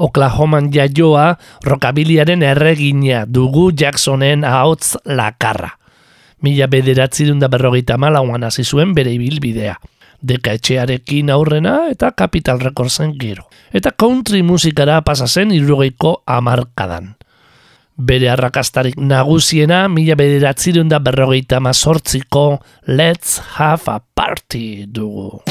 Oklahoman 0.00 0.70
jaioa 0.72 1.34
rockabiliaren 1.66 2.42
erregina 2.42 3.26
dugu 3.28 3.68
Jacksonen 3.76 4.46
ahots 4.48 4.96
lakarra. 5.04 5.74
Mila 6.40 6.70
bederatzi 6.72 7.26
da 7.36 7.48
berrogeita 7.52 7.98
malauan 8.00 8.44
hasi 8.44 8.64
zuen 8.64 8.94
bere 8.94 9.12
ibilbidea. 9.12 9.76
Deka 10.20 10.52
etxearekin 10.56 11.30
aurrena 11.30 11.90
eta 11.92 12.12
Capital 12.16 12.60
Recordsen 12.60 13.14
gero. 13.20 13.48
Eta 13.72 13.92
country 13.92 14.42
musikara 14.42 15.00
pasa 15.04 15.26
zen 15.28 15.52
irurogeiko 15.52 16.22
amarkadan. 16.26 17.14
Bere 17.96 18.30
arrakastarik 18.32 18.96
nagusiena 18.96 19.86
mila 19.88 20.16
bederatzi 20.16 20.72
da 20.72 20.98
berrogeita 20.98 21.60
mazortziko 21.60 22.60
Let's 22.86 23.40
Have 23.58 23.92
a 23.92 24.00
Party 24.14 24.86
dugu. 24.86 25.42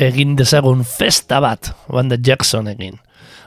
Egin 0.00 0.36
dezagun 0.36 0.84
festa 0.84 1.40
bat, 1.44 1.72
Wanda 1.92 2.16
Jackson 2.16 2.68
egin. 2.72 2.96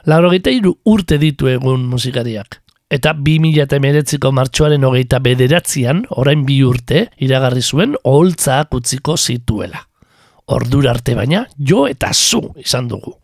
Hiru 0.06 0.76
urte 0.84 1.18
ditu 1.18 1.48
egun 1.48 1.86
musikariak. 1.88 2.60
Eta 2.90 3.14
2008ko 3.16 4.30
martxoaren 4.30 4.84
hogeita 4.84 5.18
bederatzean, 5.18 6.04
orain 6.10 6.44
bi 6.46 6.60
urte, 6.62 7.08
iragarri 7.18 7.62
zuen 7.62 7.96
oholtzak 8.04 8.74
utziko 8.74 9.16
zituela. 9.16 9.80
Ordura 10.46 10.92
arte 10.92 11.14
baina, 11.16 11.46
jo 11.58 11.86
eta 11.88 12.12
zu 12.12 12.52
izan 12.60 12.88
dugu. 12.88 13.16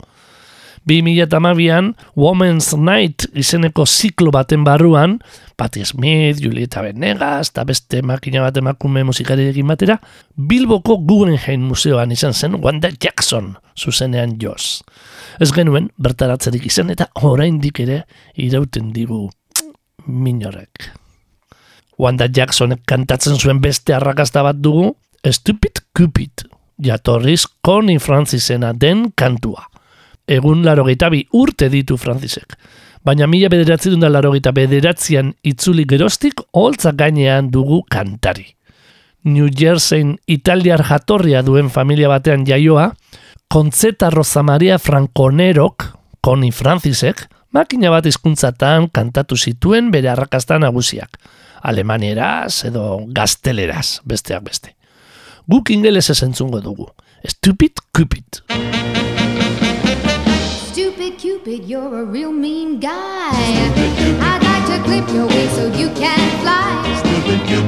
2008an 0.89 1.95
Women's 2.17 2.73
Night 2.77 3.27
izeneko 3.37 3.85
ziklo 3.87 4.33
baten 4.33 4.65
barruan, 4.65 5.19
Patti 5.57 5.85
Smith, 5.85 6.41
Julieta 6.41 6.83
Venegas 6.83 7.51
eta 7.53 7.65
beste 7.69 8.01
makina 8.03 8.41
bat 8.47 8.57
emakume 8.57 9.05
musikariekin 9.05 9.69
batera, 9.69 9.99
Bilboko 10.37 10.97
Guggenheim 11.05 11.67
museoan 11.69 12.13
izan 12.13 12.33
zen 12.33 12.57
Wanda 12.63 12.91
Jackson 12.91 13.57
zuzenean 13.77 14.39
joz. 14.41 14.81
Ez 15.41 15.53
genuen 15.53 15.91
bertaratzerik 16.01 16.67
izan 16.67 16.91
eta 16.91 17.11
oraindik 17.23 17.83
ere 17.85 18.03
irauten 18.41 18.93
digu 18.97 19.29
minorek. 20.07 20.91
Wanda 22.01 22.25
Jacksonek 22.33 22.87
kantatzen 22.89 23.37
zuen 23.37 23.61
beste 23.61 23.93
arrakasta 23.93 24.43
bat 24.43 24.57
dugu, 24.57 24.95
Stupid 25.21 25.83
Cupid, 25.93 26.47
jatorriz 26.81 27.45
Connie 27.61 28.01
Francisena 28.01 28.73
den 28.73 29.11
kantua. 29.13 29.67
Egun 30.31 30.63
larogeita 30.63 31.09
bi 31.11 31.25
urte 31.35 31.67
ditu 31.73 31.97
Francisek. 31.99 32.55
Baina 33.03 33.27
mila 33.27 33.49
bederatzi 33.51 33.91
da 33.99 34.11
larogeita 34.11 34.53
bederatzean 34.55 35.33
itzuli 35.43 35.87
geroztik 35.89 36.43
holtzak 36.55 36.99
gainean 37.01 37.51
dugu 37.51 37.81
kantari. 37.91 38.47
New 39.25 39.49
Jerseyn 39.51 40.15
italiar 40.27 40.85
jatorria 40.87 41.43
duen 41.43 41.69
familia 41.69 42.09
batean 42.09 42.47
jaioa, 42.47 42.93
Contzeta 43.51 44.11
Rosa 44.11 44.43
Maria 44.43 44.79
Franconerok, 44.79 45.85
Connie 46.23 46.53
Francisek, 46.53 47.27
makina 47.51 47.91
bat 47.91 48.07
hizkuntzatan 48.07 48.89
kantatu 48.95 49.37
zituen 49.37 49.91
bere 49.91 50.13
arrakasta 50.13 50.61
nagusiak. 50.63 51.19
Alemanieraz 51.63 52.65
edo 52.71 53.03
gazteleraz, 53.13 54.01
besteak 54.07 54.45
beste. 54.47 54.77
Guk 55.51 55.75
ingelesez 55.75 56.23
entzungo 56.23 56.61
dugu. 56.63 56.87
Stupid 57.27 57.83
Cupid. 57.93 58.45
Stupid 58.47 58.47
Cupid, 58.47 58.80
you're 61.47 62.01
a 62.01 62.05
real 62.05 62.33
mean 62.33 62.79
guy. 62.81 63.31
I'd 63.33 64.43
like 64.43 64.67
to 64.67 64.85
clip 64.85 65.09
your 65.15 65.27
wings 65.27 65.53
so 65.53 65.67
you 65.67 65.89
can 65.91 66.41
fly. 66.41 66.83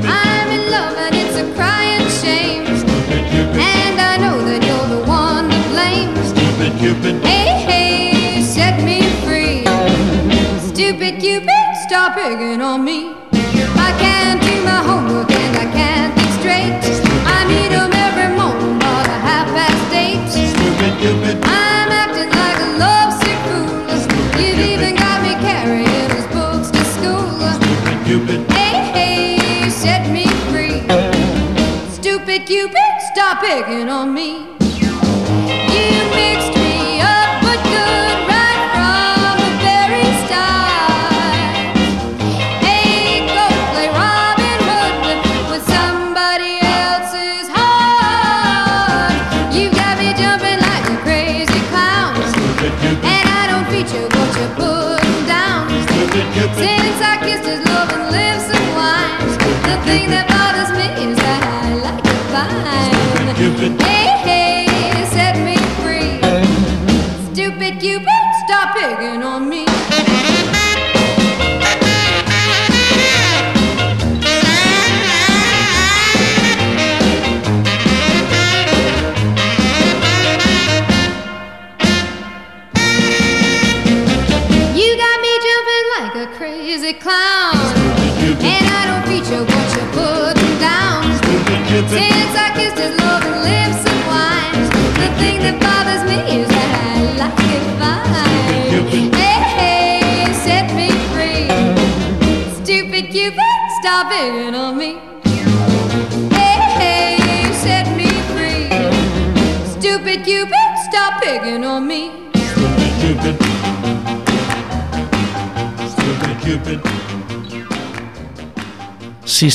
I'm 0.04 0.50
in 0.50 0.70
love 0.70 0.96
and 0.98 1.14
it's 1.14 1.36
a 1.36 1.54
crying 1.54 2.06
shame. 2.20 2.66
And 2.66 4.00
I 4.00 4.16
know 4.18 4.38
that 4.44 4.62
you're 4.64 4.98
the 4.98 5.08
one 5.08 5.48
to 5.48 5.68
blame. 5.70 6.14
Hey, 7.22 7.62
hey, 7.64 8.42
set 8.42 8.82
me 8.84 9.02
free. 9.24 9.64
Stupid 10.68 11.20
Cupid, 11.20 11.48
stop 11.88 12.14
picking 12.14 12.60
on 12.60 12.84
me. 12.84 13.14
I 13.32 13.96
can't 13.98 14.40
do 14.42 14.64
my 14.64 14.82
homework 14.82 15.31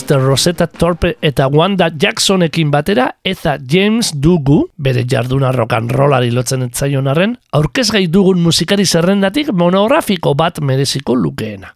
Sister 0.07 0.23
Rosetta 0.23 0.67
Torpe 0.67 1.17
eta 1.19 1.49
Wanda 1.51 1.89
Jacksonekin 1.91 2.69
batera 2.71 3.09
eta 3.27 3.57
James 3.59 4.13
Dugu, 4.15 4.69
bere 4.79 5.01
jarduna 5.03 5.49
rock 5.51 5.73
and 5.75 5.91
rollari 5.91 6.31
lotzen 6.31 6.63
etzaion 6.63 7.09
arren, 7.11 7.33
aurkezgai 7.51 8.05
dugun 8.07 8.39
musikari 8.39 8.85
zerrendatik 8.85 9.51
monografiko 9.51 10.31
bat 10.33 10.61
mereziko 10.63 11.11
lukeena. 11.11 11.73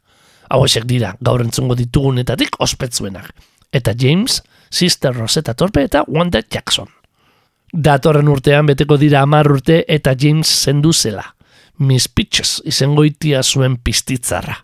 Hauesek 0.47 0.87
dira, 0.87 1.11
gaur 1.19 1.43
entzungo 1.43 1.75
ditugunetatik 1.75 2.55
ospetzuenak. 2.63 3.27
Eta 3.67 3.97
James, 3.99 4.39
Sister 4.71 5.11
Rosetta 5.11 5.51
Torpe 5.53 5.83
eta 5.83 6.05
Wanda 6.07 6.39
Jackson. 6.39 6.87
Datorren 7.73 8.31
urtean 8.31 8.71
beteko 8.71 8.95
dira 8.95 9.27
amar 9.27 9.51
urte 9.51 9.83
eta 9.89 10.15
James 10.15 10.47
zendu 10.47 10.95
zela. 10.95 11.33
Miss 11.79 12.07
Peaches 12.07 12.61
izango 12.63 13.03
itia 13.03 13.43
zuen 13.43 13.75
pistitzarra 13.75 14.61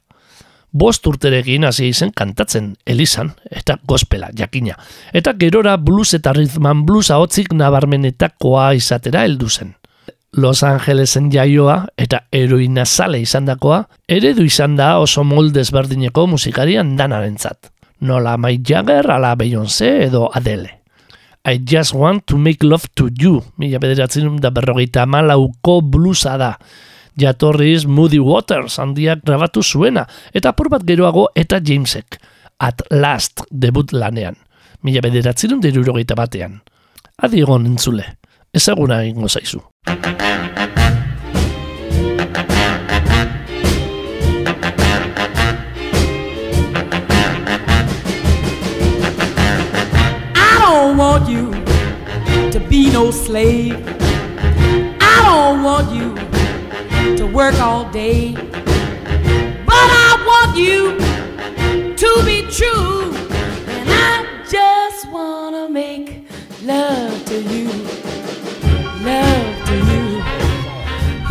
bost 0.72 1.08
urterekin 1.08 1.66
hasi 1.66 1.90
izen 1.90 2.12
kantatzen 2.16 2.76
elizan 2.86 3.32
eta 3.52 3.78
gospela 3.88 4.30
jakina. 4.38 4.78
Eta 5.14 5.34
gerora 5.40 5.78
blues 5.78 6.14
eta 6.14 6.34
rhythm 6.34 6.86
blues 6.86 7.12
ahotzik 7.12 7.54
nabarmenetakoa 7.54 8.74
izatera 8.74 9.24
heldu 9.24 9.50
zen. 9.50 9.76
Los 10.38 10.62
Angelesen 10.64 11.32
jaioa 11.32 11.88
eta 11.98 12.26
heroina 12.32 12.86
sale 12.86 13.22
izandakoa 13.24 13.86
eredu 14.08 14.44
izan 14.44 14.76
da 14.76 14.98
oso 15.00 15.24
moldez 15.24 15.72
berdineko 15.72 16.28
musikarian 16.28 16.96
danarentzat. 16.98 17.72
Nola 18.00 18.38
Mike 18.38 18.62
Jagger, 18.68 19.10
ala 19.10 19.36
Beyoncé 19.36 20.04
edo 20.06 20.30
Adele. 20.34 20.78
I 21.48 21.64
just 21.64 21.94
want 21.96 22.28
to 22.28 22.38
make 22.38 22.62
love 22.62 22.86
to 22.96 23.08
you, 23.18 23.42
mila 23.58 23.80
bederatzen 23.80 24.36
da 24.44 24.52
berrogeita 24.52 25.06
malauko 25.08 25.80
bluesa 25.82 26.36
da 26.38 26.58
jatorriz 27.18 27.86
Moody 27.86 28.20
Waters 28.20 28.78
handiak 28.80 29.24
grabatu 29.26 29.64
zuena, 29.64 30.06
eta 30.34 30.54
apur 30.54 30.70
bat 30.70 30.86
geroago 30.86 31.28
eta 31.36 31.60
Jamesek, 31.64 32.20
At 32.60 32.82
Last 32.92 33.44
debut 33.52 33.92
lanean, 33.94 34.38
mila 34.82 35.02
bederatzerun 35.02 35.62
derurogeita 35.62 36.16
batean. 36.18 36.62
Adi 37.22 37.42
egon 37.42 37.66
entzule, 37.66 38.06
ezaguna 38.54 39.02
egingo 39.04 39.30
zaizu. 39.30 39.62
Want 50.98 51.30
you 51.30 51.52
to 52.50 52.60
be 52.70 52.90
no 52.92 53.12
slave. 53.12 53.78
I 55.00 55.22
don't 55.22 55.64
want 55.64 55.92
you 55.94 56.37
work 57.34 57.60
all 57.60 57.90
day. 57.92 58.34
But 58.34 59.88
I 60.06 60.24
want 60.26 60.58
you 60.58 60.98
to 61.96 62.24
be 62.26 62.42
true. 62.50 63.14
And 63.68 63.90
I 63.90 64.44
just 64.50 65.10
want 65.12 65.56
to 65.56 65.70
make 65.70 66.28
love 66.64 67.26
to 67.26 67.42
you. 67.42 67.68
Love 69.04 69.66
to 69.68 69.76
you. 69.92 70.06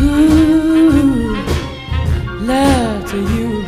Ooh, 0.01 1.35
love 2.41 3.09
to 3.11 3.17
you. 3.17 3.65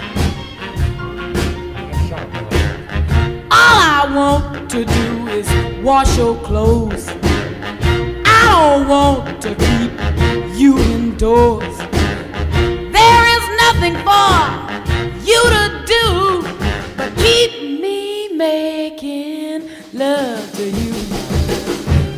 All 3.51 3.77
I 3.91 4.11
want 4.15 4.69
to 4.71 4.85
do 4.85 5.27
is 5.27 5.83
wash 5.83 6.17
your 6.17 6.35
clothes. 6.43 7.18
I 8.59 8.77
don't 8.77 8.89
want 8.89 9.41
to 9.43 9.55
keep 9.55 9.91
you 10.59 10.77
indoors. 10.79 11.77
There 12.97 13.25
is 13.35 13.43
nothing 13.63 13.95
for 14.07 14.35
you 15.23 15.41
to 15.55 15.65
do 15.95 16.05
but 16.97 17.15
keep 17.15 17.79
me 17.79 18.33
making 18.33 19.69
love 19.93 20.51
to 20.57 20.65
you. 20.69 20.93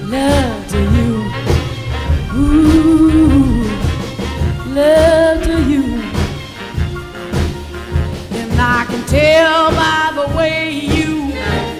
Love 0.10 0.68
to 0.72 0.82
you. 0.98 1.14
Ooh, 2.34 3.64
love 4.74 5.44
to 5.44 5.58
you. 5.72 5.84
And 8.40 8.52
I 8.60 8.86
can 8.90 9.06
tell 9.06 9.70
by 9.70 10.12
the 10.16 10.36
way 10.36 10.72
you 10.72 11.28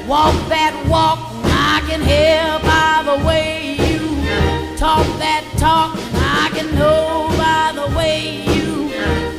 walk 0.08 0.36
that 0.50 0.74
walk. 0.88 1.18
I 1.46 1.82
can 1.90 2.02
hear 2.02 2.71
can 6.62 6.76
know 6.76 7.28
by 7.38 7.72
the 7.74 7.96
way 7.96 8.44
you 8.54 8.90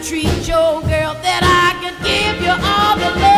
treat 0.03 0.49
your 0.49 0.81
girl 0.83 1.15
that 1.23 1.43
I 1.45 1.69
could 1.81 1.99
give 2.05 2.43
you 2.43 2.51
all 2.51 2.97
the 2.97 3.21
love 3.21 3.32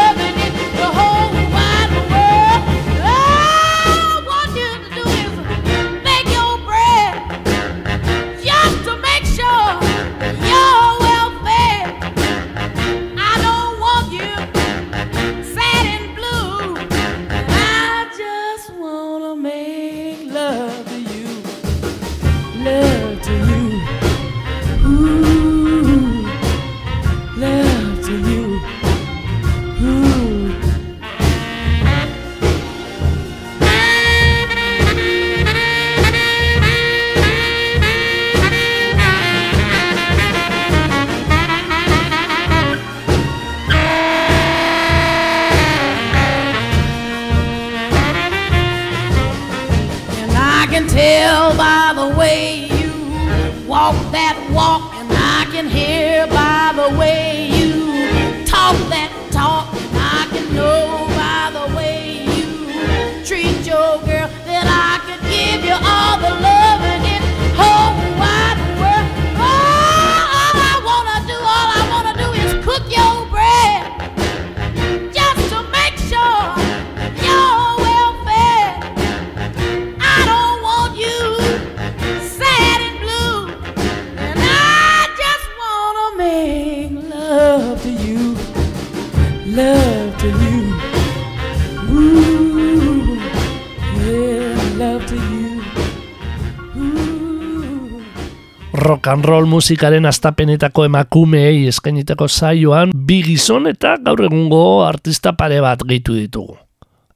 and 99.25 99.31
roll 99.31 99.47
musikaren 99.47 100.05
astapenetako 100.07 100.85
emakumeei 100.85 101.67
eskainitako 101.69 102.27
saioan 102.29 102.91
bi 103.07 103.23
gizon 103.25 103.67
eta 103.71 103.95
gaur 104.05 104.21
egungo 104.27 104.85
artista 104.85 105.33
pare 105.33 105.61
bat 105.65 105.81
gehitu 105.89 106.17
ditugu. 106.19 106.57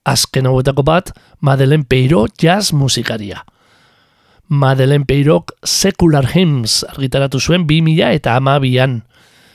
Azken 0.09 0.47
hauetako 0.47 0.83
bat, 0.83 1.13
Madeleine 1.41 1.85
Peiro 1.89 2.27
jazz 2.41 2.73
musikaria. 2.73 3.43
Madeleine 4.49 5.05
Peirok 5.05 5.53
Secular 5.65 6.31
Hymns 6.35 6.85
argitaratu 6.89 7.41
zuen 7.41 7.67
2000 7.69 8.15
eta 8.15 8.37
amabian. 8.37 9.03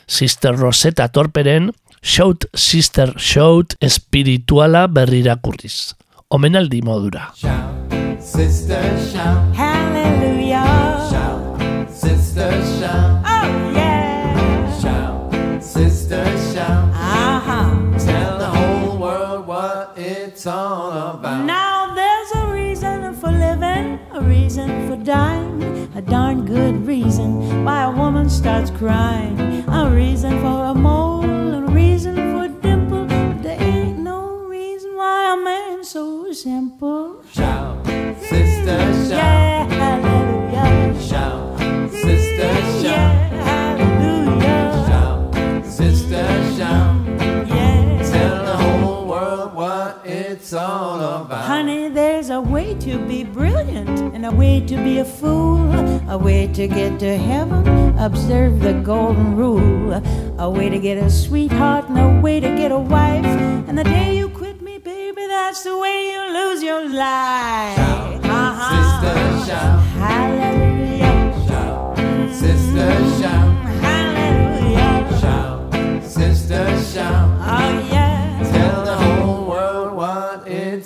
Sister 0.07 0.53
Rosetta 0.55 1.07
Torperen 1.07 1.71
Shout 2.03 2.45
Sister 2.53 3.15
Shout 3.17 3.73
espirituala 3.81 4.87
berrirakurriz. 4.87 5.95
Omenaldi 6.29 6.81
modura. 6.81 7.31
Sister 8.19 8.83
shout. 9.09 9.57
Hallelujah. 9.57 11.09
Shout. 11.09 11.42
Sister 12.43 12.81
shout. 12.81 13.21
Oh 13.25 13.71
yeah. 13.73 14.79
Shout. 14.81 15.63
Sister 15.63 16.25
shout. 16.53 16.89
Uh-huh. 16.93 17.97
Tell 17.97 18.37
the 18.37 18.47
whole 18.47 18.97
world 18.97 19.47
what 19.47 19.93
it's 19.95 20.45
all 20.45 20.91
about. 20.91 21.45
Now 21.45 21.95
there's 21.95 22.31
a 22.35 22.51
reason 22.51 23.13
for 23.13 23.31
living, 23.31 23.97
a 24.11 24.21
reason 24.21 24.89
for 24.89 24.97
dying, 24.97 25.89
a 25.95 26.01
darn 26.01 26.45
good 26.45 26.85
reason 26.85 27.63
why 27.63 27.83
a 27.83 27.91
woman 27.91 28.29
starts 28.29 28.71
crying, 28.71 29.39
a 29.69 29.89
reason 29.89 30.41
for 30.41 30.65
a 30.65 30.73
mole, 30.73 31.23
a 31.23 31.61
reason 31.61 32.15
for 32.15 32.43
a 32.43 32.49
dimple. 32.49 33.05
But 33.05 33.41
there 33.41 33.61
ain't 33.61 33.99
no 33.99 34.43
reason 34.43 34.97
why 34.97 35.33
a 35.33 35.41
man's 35.41 35.87
so 35.87 36.33
simple. 36.33 37.23
Shout, 37.31 37.85
sister, 38.19 38.79
shout. 39.07 39.11
Yeah, 39.11 39.52
it's 50.53 50.61
all 50.61 51.01
about. 51.01 51.45
Honey, 51.45 51.89
there's 51.89 52.29
a 52.29 52.39
way 52.39 52.75
to 52.75 52.99
be 53.07 53.23
brilliant 53.23 53.89
and 54.13 54.23
a 54.23 54.31
way 54.31 54.59
to 54.61 54.75
be 54.77 54.99
a 54.99 55.05
fool, 55.05 55.73
a 56.07 56.17
way 56.17 56.45
to 56.53 56.67
get 56.67 56.99
to 56.99 57.17
heaven. 57.17 57.97
Observe 57.97 58.59
the 58.59 58.73
golden 58.73 59.35
rule. 59.35 59.93
A 60.37 60.49
way 60.49 60.69
to 60.69 60.77
get 60.77 60.97
a 60.97 61.09
sweetheart 61.09 61.89
and 61.89 61.97
a 61.97 62.21
way 62.21 62.39
to 62.39 62.49
get 62.55 62.71
a 62.71 62.77
wife. 62.77 63.25
And 63.67 63.77
the 63.77 63.83
day 63.83 64.15
you 64.15 64.29
quit 64.29 64.61
me, 64.61 64.77
baby, 64.77 65.25
that's 65.25 65.63
the 65.63 65.75
way 65.75 66.11
you 66.11 66.21
lose 66.33 66.61
your 66.61 66.87
life. 66.87 67.75
Shout, 67.75 68.25
uh-huh. 68.25 69.01
sister, 69.01 69.51
shout. 69.51 69.79
Hallelujah. 70.05 71.47
Shout, 71.47 71.97
sister, 72.31 72.91
shout. 73.19 73.49
Hallelujah. 73.81 75.19
Shout, 75.19 76.03
sister, 76.03 76.83
shout. 76.93 77.29
Oh 77.41 77.89
yeah. 77.89 78.11
Tell 78.51 78.85
the 78.85 78.95
whole 78.95 79.45
world 79.49 79.95
what 79.95 80.42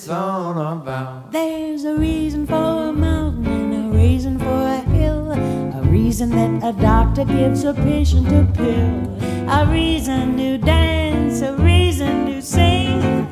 all 0.10 0.58
about. 0.58 1.32
There's 1.32 1.84
a 1.84 1.96
reason 1.96 2.46
for 2.48 2.90
a 2.90 2.94
mountain 2.94 3.46
and 3.46 3.94
a 3.94 3.98
reason 3.98 4.40
for 4.40 4.46
a 4.46 4.80
hill. 4.82 5.32
A 5.32 5.82
reason 5.84 6.30
that 6.32 6.76
a 6.76 6.80
doctor 6.80 7.26
gives 7.26 7.64
a 7.64 7.74
patient 7.74 8.28
a 8.28 8.46
pill. 8.54 9.50
A 9.50 9.66
reason 9.70 10.38
to 10.38 10.58
dance, 10.58 11.42
a 11.42 11.54
reason 11.58 12.26
to 12.28 12.42
sing. 12.42 13.28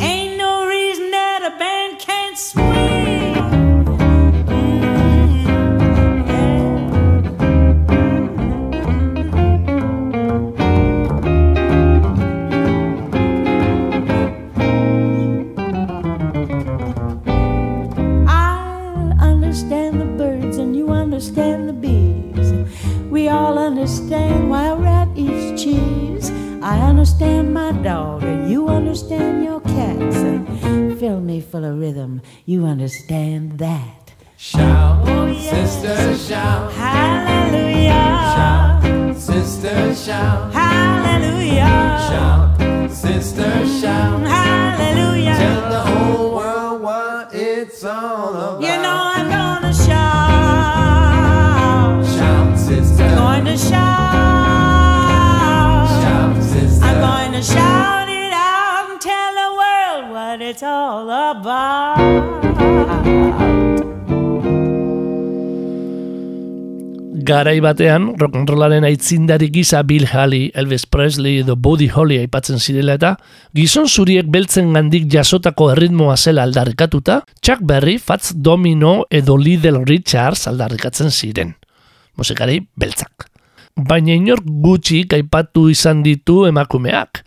Ain't 0.00 0.38
no 0.38 0.66
reason 0.66 1.10
that 1.10 1.42
a 1.42 1.58
band 1.58 1.98
can't 1.98 2.36
swing. 2.36 3.07
Garai 67.38 67.60
batean, 67.62 68.16
rock'n'rollaren 68.18 68.82
aitzindari 68.82 69.46
gisa 69.54 69.84
Bill 69.86 70.08
Haley, 70.10 70.48
Elvis 70.58 70.88
Presley 70.90 71.36
edo 71.44 71.54
Buddy 71.54 71.86
Holly 71.94 72.16
aipatzen 72.18 72.58
zirela 72.58 72.96
eta 72.98 73.12
gizon 73.54 73.86
zuriek 73.86 74.26
beltzen 74.34 74.72
gandik 74.74 75.06
jasotako 75.12 75.68
erritmoa 75.76 76.16
zela 76.16 76.42
aldarrikatuta, 76.48 77.20
Chuck 77.38 77.62
Berry, 77.62 77.94
Fats 78.02 78.32
Domino 78.34 79.04
edo 79.10 79.36
Little 79.38 79.84
Richards 79.86 80.48
aldarrikatzen 80.50 81.14
ziren. 81.14 81.54
Musikari 82.18 82.58
beltzak. 82.74 83.28
Baina 83.76 84.16
inor 84.18 84.42
gutxi 84.42 85.04
aipatu 85.14 85.68
izan 85.70 86.02
ditu 86.02 86.40
emakumeak. 86.50 87.22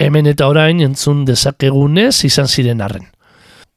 Hemen 0.00 0.32
eta 0.32 0.48
orain 0.48 0.80
entzun 0.80 1.26
dezakegunez 1.28 2.22
izan 2.24 2.48
ziren 2.48 2.80
arren. 2.80 3.10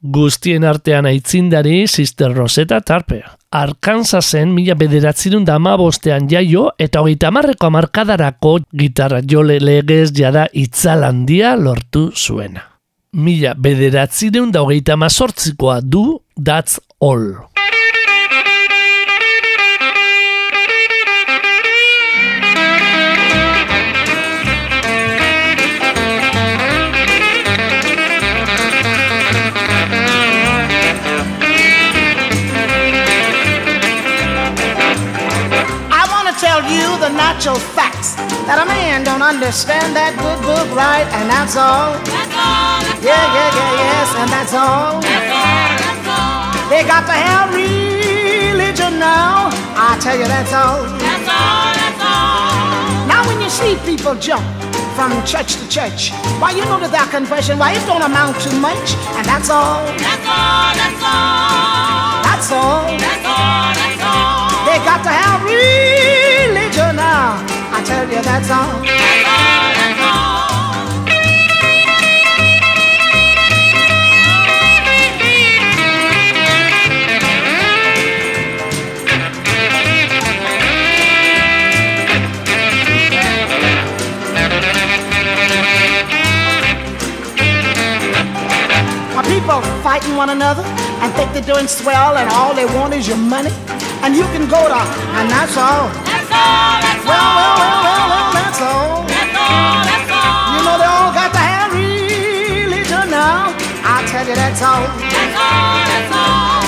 Guztien 0.01 0.63
artean 0.63 1.07
aitzindari 1.09 1.87
Sister 1.87 2.29
Rosetta 2.35 2.81
Tarpe. 2.85 3.23
Arkansasen 3.49 4.51
mila 4.53 4.75
bederatzirun 4.77 5.45
da 5.45 5.57
bostean 5.57 6.27
jaio 6.29 6.69
eta 6.77 7.01
hogeita 7.01 7.31
marreko 7.31 7.67
amarkadarako 7.67 8.59
gitarra 8.77 9.21
jole 9.25 9.59
legez 9.59 10.11
jada 10.13 10.47
itzalandia 10.53 11.55
lortu 11.55 12.11
zuena. 12.15 12.61
Mila 13.13 13.55
bederatzireun 13.55 14.51
da 14.51 14.61
hogeita 14.61 14.95
mazortzikoa 14.95 15.81
du 15.81 16.19
That's 16.37 16.79
All. 17.01 17.56
The 37.45 37.53
facts 37.77 38.17
that 38.49 38.57
a 38.57 38.65
man 38.65 39.05
don't 39.05 39.21
understand 39.21 39.93
that 39.93 40.17
good 40.17 40.41
book 40.41 40.65
right, 40.73 41.05
and 41.21 41.29
that's 41.29 41.53
all. 41.53 41.93
That's 42.01 42.33
all. 42.33 42.81
yeah, 43.05 43.13
yeah, 43.13 43.49
yeah, 43.53 43.71
yes, 43.77 44.09
and 44.17 44.29
that's 44.33 44.53
all. 44.57 44.97
That's 45.05 45.29
all. 45.29 45.69
That's 45.77 46.09
all. 46.17 46.49
They 46.73 46.81
got 46.81 47.05
to 47.05 47.13
have 47.13 47.53
religion 47.53 48.97
now. 48.97 49.53
I 49.77 50.01
tell 50.01 50.17
you, 50.17 50.25
that's 50.25 50.49
all. 50.49 50.81
That's 50.97 51.29
all. 51.29 51.69
That's 51.77 52.01
all. 52.01 53.05
Now, 53.05 53.21
when 53.29 53.37
you 53.37 53.53
see 53.53 53.77
people 53.85 54.17
jump 54.17 54.43
from 54.97 55.13
church 55.21 55.61
to 55.61 55.65
church, 55.69 56.09
why 56.41 56.57
you 56.57 56.65
know 56.65 56.81
that 56.81 56.89
their 56.89 57.05
confession, 57.13 57.61
why 57.61 57.77
it 57.77 57.85
don't 57.85 58.01
amount 58.01 58.41
to 58.49 58.51
much, 58.57 58.97
and 59.13 59.23
that's 59.29 59.53
all. 59.53 59.85
That's 60.01 60.25
all. 60.25 60.73
That's 60.73 61.05
all. 61.05 62.25
That's 62.25 62.49
all. 62.49 62.97
That's 62.97 63.25
all. 63.29 63.69
That's 63.77 64.01
all. 64.01 64.49
They 64.65 64.81
got 64.81 65.05
to 65.05 65.13
have 65.13 65.45
religion. 65.45 66.66
I 67.77 67.83
tell 67.83 68.05
you, 68.09 68.21
that's 68.23 68.49
all. 68.49 68.81
That's 68.81 69.27
all. 69.35 69.73
That's 69.77 70.01
all. 70.01 70.47
While 89.15 89.25
people 89.25 89.61
fighting 89.83 90.15
one 90.15 90.29
another 90.29 90.63
and 91.01 91.13
think 91.13 91.31
they're 91.33 91.41
doing 91.53 91.67
swell 91.67 92.17
and 92.17 92.29
all 92.31 92.53
they 92.55 92.65
want 92.65 92.93
is 92.95 93.07
your 93.07 93.17
money. 93.17 93.51
and 94.03 94.15
you 94.15 94.23
can 94.33 94.47
go 94.49 94.61
to, 94.67 94.81
and 95.19 95.29
that's 95.29 95.57
all. 95.57 95.89
That's 96.05 96.31
all, 96.31 96.81
that's 96.81 96.86
Well, 97.07 97.29
well, 97.39 97.53
well, 97.59 97.79
well, 97.87 98.05
well, 98.11 98.29
that's 98.35 98.59
all. 98.61 99.07
That's 99.07 99.35
all, 99.35 99.79
that's 99.87 100.11
all. 100.11 100.43
You 100.53 100.59
know 100.67 100.75
they 100.81 100.89
all 100.91 101.11
got 101.15 101.31
to 101.31 101.39
have 101.39 101.71
religion 101.71 103.05
now. 103.09 103.55
I 103.87 104.03
tell 104.11 104.27
you 104.27 104.35
that's 104.35 104.61
all. 104.61 104.83
That's 104.99 105.35
all, 105.39 105.79
that's 105.87 106.11
all. 106.11 106.61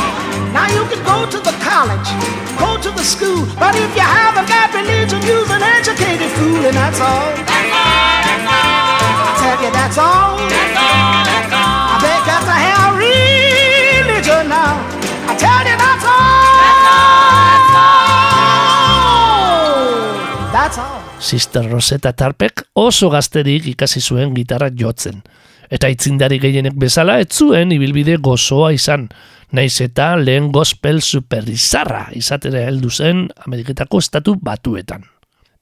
Now 0.55 0.67
you 0.71 0.83
can 0.87 1.01
go 1.03 1.27
to 1.29 1.39
the 1.43 1.55
college, 1.59 2.09
go 2.57 2.79
to 2.79 2.89
the 2.95 3.03
school, 3.03 3.45
but 3.59 3.75
if 3.75 3.91
you 3.95 4.07
haven't 4.07 4.47
got 4.47 4.73
religion, 4.73 5.19
you're 5.27 5.45
an 5.51 5.61
educated 5.61 6.31
fool, 6.39 6.63
and 6.65 6.75
that's 6.75 6.99
all. 7.03 7.29
That's 7.43 7.69
all, 7.75 8.23
that's 8.23 8.47
all. 8.47 9.27
I 9.27 9.31
tell 9.43 9.57
you 9.59 9.71
that's 9.75 9.97
all. 9.99 10.39
That's 10.39 10.77
all, 10.79 11.19
that's 11.27 11.53
all. 11.53 11.99
They 11.99 12.17
got 12.25 12.41
to 12.47 12.55
have 12.55 12.97
religion 12.97 13.48
Sister 21.19 21.69
Rosetta 21.69 22.13
Tarpek 22.13 22.63
oso 22.79 23.09
gazterik 23.11 23.67
ikasi 23.67 23.99
zuen 23.99 24.33
gitarra 24.33 24.69
jotzen. 24.71 25.19
Eta 25.69 25.89
itzindari 25.91 26.39
gehienek 26.41 26.77
bezala 26.79 27.19
ez 27.21 27.29
zuen 27.35 27.73
ibilbide 27.75 28.15
gozoa 28.23 28.71
izan, 28.73 29.09
naiz 29.51 29.81
eta 29.83 30.15
lehen 30.17 30.49
gospel 30.55 31.01
superizarra 31.03 32.07
izatera 32.17 32.63
heldu 32.65 32.89
zen 32.89 33.27
Ameriketako 33.45 34.01
estatu 34.01 34.35
batuetan. 34.41 35.03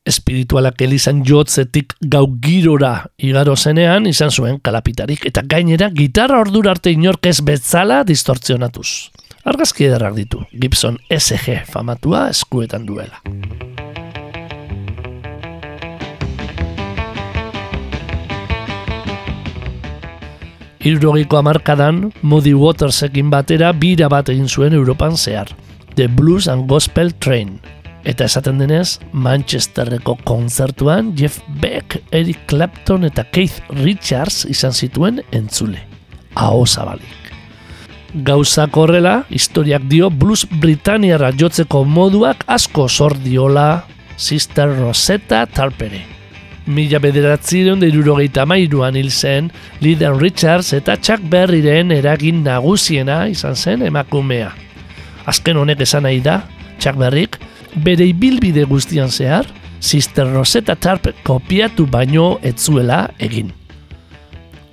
Espiritualak 0.07 0.79
elizan 0.85 1.23
jotzetik 1.27 1.97
gau 1.99 2.23
girora 2.43 2.93
igaro 3.17 3.57
zenean 3.57 4.07
izan 4.07 4.31
zuen 4.31 4.61
kalapitarik 4.63 5.25
eta 5.27 5.43
gainera 5.43 5.89
gitarra 5.91 6.39
ordura 6.39 6.71
arte 6.77 6.93
inork 6.95 7.27
ez 7.27 7.41
betzala 7.41 8.03
distortzionatuz. 8.07 9.09
Argazki 9.47 9.87
ederrak 9.89 10.15
ditu, 10.15 10.45
Gibson 10.53 11.01
SG 11.09 11.63
famatua 11.71 12.29
eskuetan 12.31 12.87
duela. 12.87 13.19
Irrogiko 20.87 21.35
amarkadan, 21.41 22.13
Moody 22.21 22.53
Watersekin 22.55 23.31
batera 23.33 23.73
bira 23.75 24.07
bat 24.07 24.29
egin 24.31 24.47
zuen 24.47 24.75
Europan 24.77 25.17
zehar. 25.17 25.49
The 25.97 26.07
Blues 26.07 26.47
and 26.47 26.69
Gospel 26.69 27.11
Train. 27.19 27.57
Eta 28.07 28.23
esaten 28.29 28.61
denez, 28.61 29.01
Manchesterreko 29.11 30.15
kontzertuan 30.23 31.11
Jeff 31.19 31.41
Beck, 31.59 31.97
Eric 32.15 32.45
Clapton 32.47 33.03
eta 33.03 33.25
Keith 33.35 33.59
Richards 33.81 34.45
izan 34.47 34.71
zituen 34.71 35.19
entzule. 35.35 35.81
Aho 36.35 36.63
zabalik. 36.65 37.33
Gauzak 38.23 38.77
horrela, 38.79 39.25
historiak 39.29 39.89
dio 39.91 40.07
blues 40.09 40.45
Britaniara 40.61 41.33
jotzeko 41.35 41.83
moduak 41.83 42.45
asko 42.47 42.87
zor 42.87 43.17
diola 43.25 43.83
Sister 44.15 44.71
Rosetta 44.79 45.43
Tarpere. 45.51 46.16
Mila 46.67 46.99
bederatzireun 46.99 47.79
da 47.79 47.87
irurogeita 47.87 48.43
mairuan 48.45 48.97
hil 48.99 49.09
zen, 49.11 49.51
Lyndon 49.79 50.19
Richards 50.19 50.73
eta 50.75 50.97
Chuck 50.99 51.23
Berryren 51.31 51.93
eragin 51.95 52.43
nagusiena 52.43 53.21
izan 53.31 53.55
zen 53.55 53.85
emakumea. 53.87 54.51
Azken 55.25 55.57
honek 55.57 55.85
esan 55.87 56.03
nahi 56.03 56.19
da, 56.23 56.41
Chuck 56.79 56.99
Berryk, 56.99 57.39
bere 57.83 58.07
ibilbide 58.11 58.65
guztian 58.67 59.11
zehar, 59.11 59.47
Sister 59.79 60.27
Rosetta 60.33 60.75
Tarp 60.75 61.07
kopiatu 61.23 61.85
baino 61.87 62.37
etzuela 62.43 63.05
egin. 63.19 63.53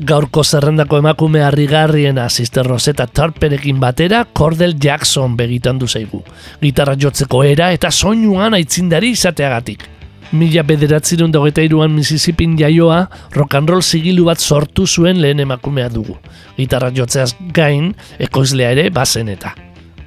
Gaurko 0.04 0.42
zerrendako 0.42 0.98
emakume 0.98 1.44
harrigarriena 1.46 2.26
Sister 2.28 2.66
Rosetta 2.66 3.06
Tarperekin 3.06 3.78
batera 3.78 4.24
Cordell 4.24 4.74
Jackson 4.80 5.36
begitan 5.36 5.78
du 5.78 5.86
zaigu. 5.86 6.24
Gitarra 6.60 6.96
jotzeko 6.98 7.44
era 7.46 7.70
eta 7.72 7.92
soinuan 7.92 8.58
aitzindari 8.58 9.12
izateagatik. 9.14 9.86
Mila 10.32 10.62
bederatzireun 10.66 11.32
dagoeta 11.34 11.62
iruan 11.62 11.92
Mississippin 11.94 12.56
jaioa, 12.58 13.04
rock 13.36 13.54
and 13.58 13.68
roll 13.70 13.82
zigilu 13.82 14.24
bat 14.26 14.40
sortu 14.40 14.86
zuen 14.86 15.20
lehen 15.22 15.40
emakumea 15.44 15.90
dugu. 15.92 16.16
Gitarra 16.56 16.90
jotzeaz 16.94 17.34
gain, 17.54 17.92
ekoizlea 18.18 18.72
ere 18.74 18.88
bazen 18.90 19.28
eta. 19.28 19.54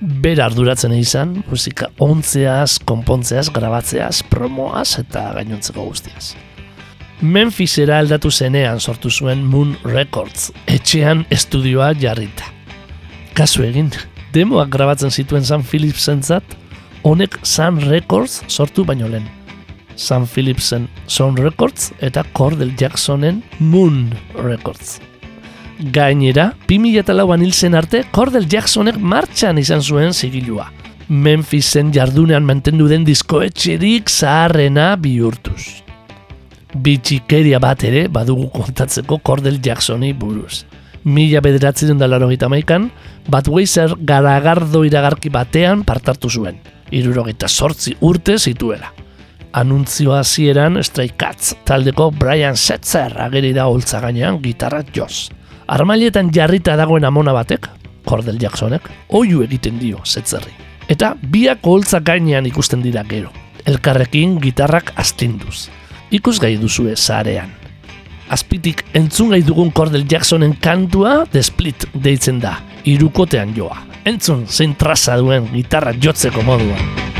Bera 0.01 0.45
arduratzen 0.45 0.93
izan, 0.93 1.37
musika 1.49 1.87
ontzeaz, 2.03 2.77
konpontzeaz, 2.85 3.47
grabatzeaz, 3.53 4.21
promoaz 4.29 4.99
eta 4.99 5.31
gainontzeko 5.37 5.87
guztiaz. 5.87 6.35
Memphisera 7.21 7.97
aldatu 7.97 8.29
zenean 8.29 8.79
sortu 8.79 9.09
zuen 9.09 9.41
Moon 9.41 9.73
Records, 9.85 10.51
etxean 10.69 11.25
estudioa 11.33 11.93
jarrita. 11.97 12.51
Kasu 13.37 13.65
egin, 13.65 13.89
demoak 14.33 14.69
grabatzen 14.73 15.09
zituen 15.09 15.45
San 15.45 15.63
Philipsentzat, 15.65 16.57
honek 17.01 17.39
Sun 17.41 17.81
Records 17.87 18.43
sortu 18.47 18.85
baino 18.85 19.09
lehen. 19.09 19.25
Sam 19.97 20.27
Philipsen 20.27 20.87
Sound 21.07 21.39
Records 21.39 21.91
eta 21.99 22.23
Cordell 22.31 22.73
Jacksonen 22.77 23.43
Moon 23.59 24.13
Records. 24.35 25.01
Gainera, 25.93 26.53
2008an 26.69 27.41
hil 27.43 27.53
zen 27.53 27.75
arte, 27.75 28.03
Cordell 28.11 28.47
Jacksonek 28.49 28.97
martxan 28.97 29.57
izan 29.57 29.81
zuen 29.81 30.13
zigilua. 30.13 30.69
Memphisen 31.09 31.91
jardunean 31.93 32.45
mantendu 32.45 32.87
den 32.87 33.05
diskoetxerik 33.05 34.09
zaharrena 34.09 34.95
bihurtuz. 35.01 35.83
Bitxikeria 36.73 37.59
bat 37.63 37.83
ere 37.87 38.07
badugu 38.07 38.49
kontatzeko 38.53 39.19
Cordell 39.23 39.61
Jacksoni 39.63 40.13
buruz. 40.13 40.65
Mila 41.03 41.41
bederatzen 41.41 41.97
da 41.97 42.07
laro 42.07 42.29
maikan, 42.49 42.91
Budweiser 43.27 43.95
garagardo 43.99 44.83
iragarki 44.83 45.29
batean 45.29 45.83
partartu 45.83 46.29
zuen. 46.29 46.59
Irurogeita 46.91 47.47
sortzi 47.47 47.95
urte 48.01 48.37
zituela 48.37 48.93
anuntzio 49.53 50.13
hasieran 50.13 50.83
Stray 50.83 51.09
Cats 51.09 51.55
taldeko 51.65 52.11
Brian 52.11 52.57
Setzer 52.57 53.15
ageri 53.21 53.53
da 53.53 53.67
holtza 53.67 53.99
gainean 54.03 54.41
gitarra 54.41 54.83
joz. 54.95 55.29
Armailetan 55.67 56.31
jarrita 56.33 56.75
dagoen 56.79 57.05
amona 57.05 57.33
batek, 57.35 57.67
Cordell 58.07 58.39
Jacksonek, 58.39 58.87
oiu 59.09 59.43
egiten 59.43 59.79
dio 59.79 59.99
Setzerri. 60.05 60.53
Eta 60.87 61.15
biak 61.19 61.65
holtza 61.67 61.99
gainean 61.99 62.45
ikusten 62.47 62.81
dira 62.81 63.03
gero. 63.07 63.33
Elkarrekin 63.67 64.37
gitarrak 64.39 64.93
astinduz. 64.95 65.67
Ikus 66.11 66.39
gai 66.39 66.55
duzue 66.61 66.95
zarean. 66.95 67.51
Azpitik 68.31 68.85
entzun 68.95 69.31
gai 69.35 69.41
dugun 69.43 69.71
Cordell 69.71 70.07
Jacksonen 70.07 70.55
kantua 70.63 71.25
The 71.31 71.43
Split 71.43 71.89
deitzen 71.93 72.39
da, 72.43 72.57
irukotean 72.85 73.55
joa. 73.55 73.83
Entzun 74.07 74.45
zein 74.47 74.75
traza 74.79 75.19
duen 75.19 75.51
gitarra 75.51 75.95
jotzeko 75.99 76.43
moduan. 76.47 77.16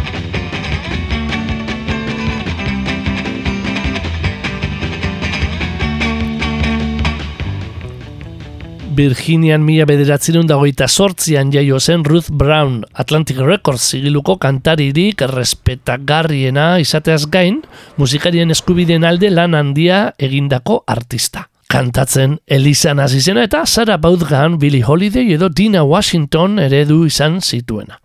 Virginian 8.98 9.62
mila 9.62 9.86
bederatzerun 9.86 10.48
dagoita 10.50 10.88
sortzian 10.90 11.52
jaio 11.54 11.78
zen 11.80 12.02
Ruth 12.04 12.32
Brown, 12.34 12.80
Atlantic 12.98 13.38
Records 13.38 13.92
zigiluko 13.92 14.40
kantaririk 14.42 15.22
respetagarriena 15.30 16.80
izateaz 16.82 17.28
gain, 17.30 17.60
musikarien 18.02 18.50
eskubideen 18.56 19.06
alde 19.06 19.30
lan 19.30 19.54
handia 19.54 20.00
egindako 20.18 20.80
artista. 20.90 21.46
Kantatzen 21.70 22.40
Elizan 22.48 22.98
azizena 23.04 23.44
eta 23.46 23.66
Sarah 23.68 24.00
Baudgan, 24.02 24.56
Billie 24.58 24.82
Holiday 24.82 25.30
edo 25.36 25.52
Dina 25.54 25.84
Washington 25.84 26.58
eredu 26.64 27.04
izan 27.06 27.38
zituena. 27.42 28.00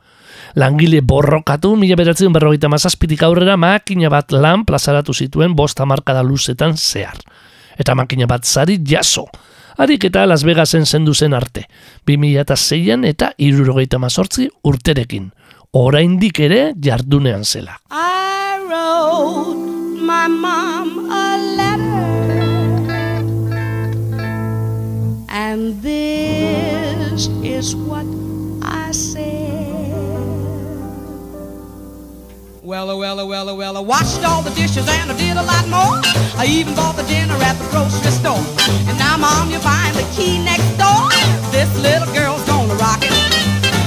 Langile 0.61 1.01
borrokatu, 1.01 1.73
mila 1.81 1.97
bederatzen 1.97 2.35
berrogeita 2.37 2.69
mazazpitik 2.69 3.25
aurrera 3.25 3.57
makina 3.57 4.13
bat 4.13 4.37
lan 4.37 4.67
plazaratu 4.69 5.17
zituen 5.17 5.57
bosta 5.57 5.89
markada 5.89 6.21
luzetan 6.21 6.77
zehar. 6.77 7.17
Eta 7.81 7.97
makina 7.97 8.29
bat 8.29 8.45
zari 8.45 8.77
jaso, 8.85 9.25
harik 9.77 10.05
eta 10.09 10.27
Las 10.27 10.45
Vegasen 10.45 10.87
zendu 10.87 11.15
zen 11.15 11.35
arte, 11.35 11.67
2006an 12.07 13.07
eta 13.09 13.33
irurogeita 13.39 13.99
mazortzi 13.99 14.49
urterekin, 14.63 15.33
oraindik 15.73 16.41
ere 16.41 16.75
jardunean 16.81 17.45
zela. 17.45 17.79
I 17.91 18.59
wrote 18.69 19.57
my 20.01 20.29
mom 20.29 21.11
a 21.11 21.37
letter, 21.59 22.09
and 25.29 25.83
this 25.83 27.29
is 27.43 27.75
what 27.75 28.07
I 28.63 28.93
said. 28.93 29.42
Well, 32.73 32.89
oh, 32.89 32.97
well, 32.97 33.21
oh, 33.21 33.27
well, 33.27 33.51
oh, 33.51 33.55
well, 33.55 33.77
I 33.77 33.81
washed 33.81 34.25
all 34.25 34.41
the 34.41 34.49
dishes 34.57 34.89
and 34.89 35.13
I 35.13 35.15
did 35.21 35.37
a 35.37 35.45
lot 35.45 35.69
more. 35.69 36.01
I 36.41 36.49
even 36.49 36.75
bought 36.75 36.97
the 36.97 37.05
dinner 37.05 37.37
at 37.45 37.61
the 37.61 37.69
grocery 37.69 38.09
store. 38.09 38.41
And 38.89 38.97
now, 38.97 39.21
Mom, 39.21 39.53
you're 39.53 39.61
buying 39.61 39.93
the 39.93 40.09
key 40.17 40.41
next 40.41 40.65
door. 40.81 41.05
This 41.53 41.69
little 41.77 42.09
girl's 42.17 42.41
gonna 42.49 42.73
rock 42.81 43.05
it. 43.05 43.13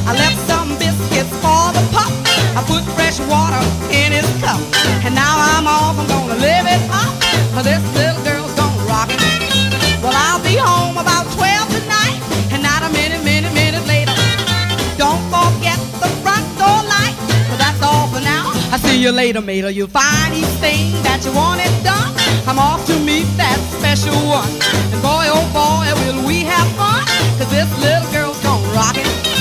I 0.06 0.14
left 0.14 0.38
some 0.46 0.78
biscuits 0.78 1.34
for 1.42 1.74
the 1.74 1.82
pup. 1.90 2.14
I 2.54 2.62
put 2.70 2.86
fresh 2.94 3.18
water 3.26 3.58
in 3.90 4.14
his 4.14 4.30
cup. 4.38 4.62
And 5.02 5.18
now 5.18 5.34
I'm 5.34 5.66
off, 5.66 5.98
I'm 5.98 6.06
gonna 6.06 6.38
live 6.38 6.70
it 6.70 6.82
up. 6.94 7.10
This 7.66 7.82
little 7.98 8.22
girl's 8.22 8.54
gonna 8.54 8.86
rock 8.86 9.10
it. 9.10 9.18
Well, 9.98 10.14
I'll 10.14 10.46
be 10.46 10.62
home 10.62 11.02
about 11.02 11.26
12 11.34 11.45
you 19.06 19.12
later, 19.12 19.42
mate. 19.42 19.64
You'll 19.76 19.88
find 19.88 20.34
each 20.34 20.46
thing 20.58 20.92
that 21.04 21.24
you 21.24 21.32
want 21.32 21.62
it 21.62 21.84
done. 21.84 22.12
I'm 22.48 22.58
off 22.58 22.88
to 22.88 23.00
meet 23.02 23.28
that 23.38 23.60
special 23.78 24.16
one. 24.26 24.50
And 24.92 25.02
boy, 25.02 25.30
oh 25.30 25.46
boy, 25.54 25.94
will 26.02 26.26
we 26.26 26.42
have 26.42 26.68
fun. 26.74 27.06
Cause 27.38 27.50
this 27.52 27.70
little 27.80 28.12
girl's 28.12 28.42
gonna 28.42 28.68
rock 28.74 28.98
it. 28.98 29.35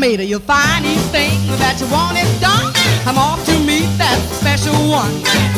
Later, 0.00 0.18
mate. 0.18 0.28
You'll 0.28 0.40
find 0.40 0.84
each 0.84 0.98
thing 1.12 1.38
that 1.58 1.80
you 1.80 1.86
want 1.90 2.18
it 2.18 2.28
done. 2.40 2.72
I'm 3.06 3.18
off 3.18 3.44
to 3.46 3.54
meet 3.64 3.88
that 3.98 4.18
special 4.32 4.74
one. 4.88 5.12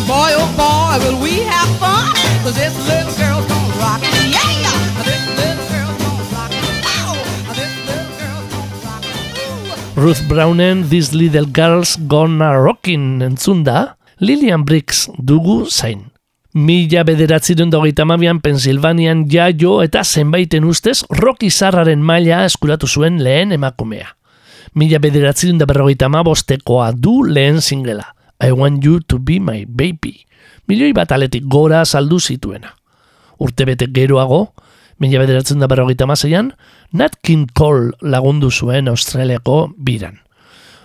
Boy, 0.06 0.32
oh 0.36 0.48
boy, 0.56 0.98
will 1.04 1.20
we 1.22 1.40
have 1.42 1.68
fun. 1.78 2.14
Cause 2.42 2.56
this 2.56 2.74
little 2.88 3.12
girl's 3.16 3.46
gonna 3.46 3.80
rock 3.82 4.00
it. 4.02 4.14
Yeah! 4.30 4.72
This 5.04 5.24
little 5.38 5.66
girl's 5.70 5.98
gonna 6.02 6.34
rock 6.34 6.52
it. 6.52 6.66
Wow! 6.84 7.14
This 7.56 7.72
little 7.88 8.10
girl's 8.18 8.48
gonna 8.52 8.84
rock 8.84 9.04
it. 9.04 9.96
Ruth 9.96 10.22
Brownen 10.28 10.88
This 10.88 11.12
Little 11.12 11.46
Girls 11.46 11.96
Gonna 12.06 12.58
Rockin' 12.60 13.22
entzunda, 13.22 13.96
Lillian 14.20 14.64
Briggs 14.64 15.08
dugu 15.18 15.66
zain. 15.66 16.10
Mila 16.54 17.04
bederatzirun 17.04 17.70
dagoita 17.70 18.06
mabian 18.08 18.40
Pensilvanian 18.40 19.28
jaio 19.30 19.82
eta 19.84 20.02
zenbaiten 20.02 20.64
ustez 20.64 21.04
rock 21.10 21.44
izarraren 21.46 22.00
maila 22.02 22.44
eskuratu 22.48 22.88
zuen 22.88 23.20
lehen 23.22 23.52
emakumea. 23.52 24.17
Mila 24.78 25.00
bederatzirun 25.02 25.58
da 25.58 25.66
berrogeita 25.66 26.06
bostekoa 26.22 26.92
du 26.92 27.24
lehen 27.24 27.60
singela, 27.60 28.14
I 28.40 28.52
Want 28.52 28.84
You 28.84 29.00
To 29.00 29.18
Be 29.18 29.40
My 29.40 29.64
Baby. 29.66 30.24
Milioi 30.68 30.92
bat 30.92 31.10
aletik 31.10 31.48
gora 31.48 31.84
saldu 31.84 32.20
zituena. 32.20 32.76
Urtebete 33.40 33.88
geroago, 33.90 34.52
mila 34.98 35.18
bederatzen 35.18 35.58
da 35.58 35.66
berrogeita 35.66 36.06
mazeian, 36.06 36.52
Nat 36.92 37.16
King 37.22 37.48
Cole 37.54 37.90
lagundu 38.00 38.52
zuen 38.52 38.88
Australiako 38.88 39.72
biran. 39.76 40.20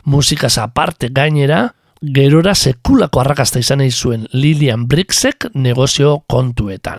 Musikaz 0.05 0.57
aparte 0.57 1.09
gainera, 1.13 1.75
gerora 2.01 2.55
sekulako 2.55 3.21
arrakasta 3.21 3.59
izan 3.59 3.77
nahi 3.77 3.91
zuen 3.91 4.25
Lilian 4.33 4.87
Briggsek 4.87 5.51
negozio 5.53 6.23
kontuetan. 6.27 6.97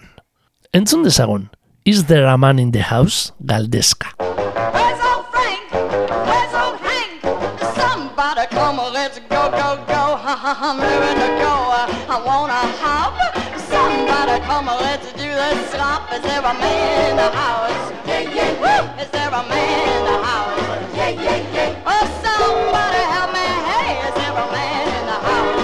Entzun 0.73 1.03
dezagun, 1.03 1.51
Is 1.85 2.07
There 2.07 2.29
a 2.29 2.37
Man 2.37 2.61
in 2.61 2.71
the 2.71 2.83
House? 2.83 3.33
Galdezka. 3.41 4.15
Somebody 8.25 8.55
come, 8.57 8.81
on, 8.81 8.93
let's 8.95 9.19
go, 9.19 9.51
go, 9.53 9.85
go. 9.85 10.17
I'm 10.25 10.81
ready 10.81 11.21
to 11.21 11.29
go. 11.45 11.53
I 12.09 12.17
wanna 12.25 12.57
hop. 12.81 13.13
Somebody 13.69 14.41
come, 14.49 14.67
on, 14.67 14.81
let's 14.81 15.13
do 15.13 15.29
this 15.29 15.61
slop. 15.69 16.11
Is 16.11 16.23
there 16.23 16.41
a 16.41 16.55
man 16.57 17.11
in 17.11 17.17
the 17.21 17.29
house? 17.29 17.93
Yeah, 18.09 18.25
yeah, 18.25 18.65
Woo! 18.65 19.03
Is 19.03 19.11
there 19.11 19.29
a 19.29 19.45
man 19.45 19.89
in 19.93 20.05
the 20.09 20.17
house? 20.25 20.57
Yeah, 20.97 21.11
yeah, 21.21 21.53
yeah. 21.53 21.85
Oh, 21.85 22.05
somebody 22.25 23.05
help 23.13 23.29
me. 23.37 23.45
Hey, 23.69 24.09
is 24.09 24.15
there 24.17 24.33
a 24.33 24.47
man 24.57 24.89
in 24.89 25.05
the 25.05 25.21
house? 25.29 25.61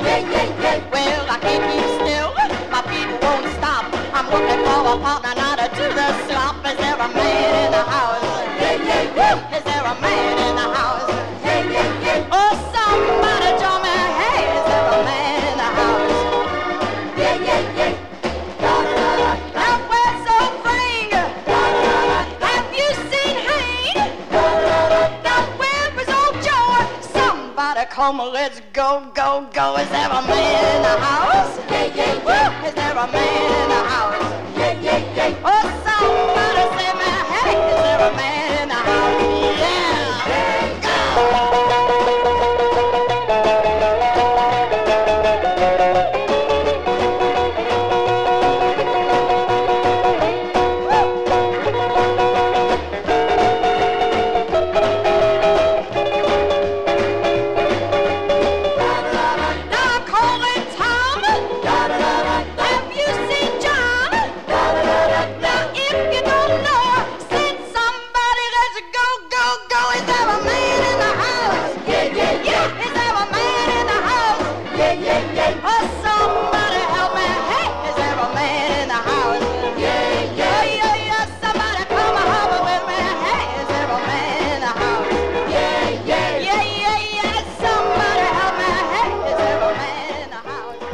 Yeah, 0.00 0.32
yeah, 0.32 0.62
yeah. 0.64 0.78
Well, 0.88 1.24
I 1.28 1.36
can't 1.44 1.64
keep 1.68 1.88
still. 2.00 2.32
My 2.72 2.80
feet 2.88 3.12
won't 3.20 3.44
stop. 3.60 3.84
I'm 4.16 4.32
looking 4.32 4.64
for 4.64 4.80
a 4.80 4.96
partner 4.96 5.34
now 5.36 5.60
to 5.60 5.68
do 5.76 5.92
the 5.92 6.08
slop. 6.24 6.64
Is 6.64 6.76
there 6.80 6.96
a 6.96 7.08
man 7.12 7.68
in 7.68 7.70
the 7.76 7.84
house? 7.84 8.24
Yeah, 8.56 8.80
yeah, 8.80 9.12
yeah. 9.12 9.56
Is 9.58 9.64
there 9.68 9.84
a 9.84 10.00
man 10.00 10.48
in 10.48 10.56
the 10.56 10.68
house? 10.72 11.19
Somebody 28.00 28.30
let's 28.32 28.62
go, 28.72 29.12
go, 29.14 29.46
go. 29.52 29.76
Is 29.76 29.86
there 29.90 30.08
a 30.08 30.22
man 30.22 30.74
in 30.74 30.82
the 30.82 30.96
house? 31.04 31.58
Yeah, 31.70 31.84
yeah, 31.94 32.24
yeah. 32.24 32.66
Is 32.66 32.72
there 32.72 32.92
a 32.92 33.06
man 33.12 33.62
in 33.62 33.68
the 33.68 33.74
house? 33.74 34.56
Yeah, 34.56 34.72
yeah, 34.80 35.16
yeah. 35.16 35.44
Oh, 35.44 35.64
somebody 35.84 36.64
say 36.80 36.92
me, 36.96 37.10
hey, 37.28 37.60
is 37.60 37.80
there 37.84 38.00
a 38.00 38.16
man 38.16 38.62
in 38.62 38.68
the 38.70 38.74
house? 38.74 39.20
Yeah. 39.60 40.80
Now 41.30 41.59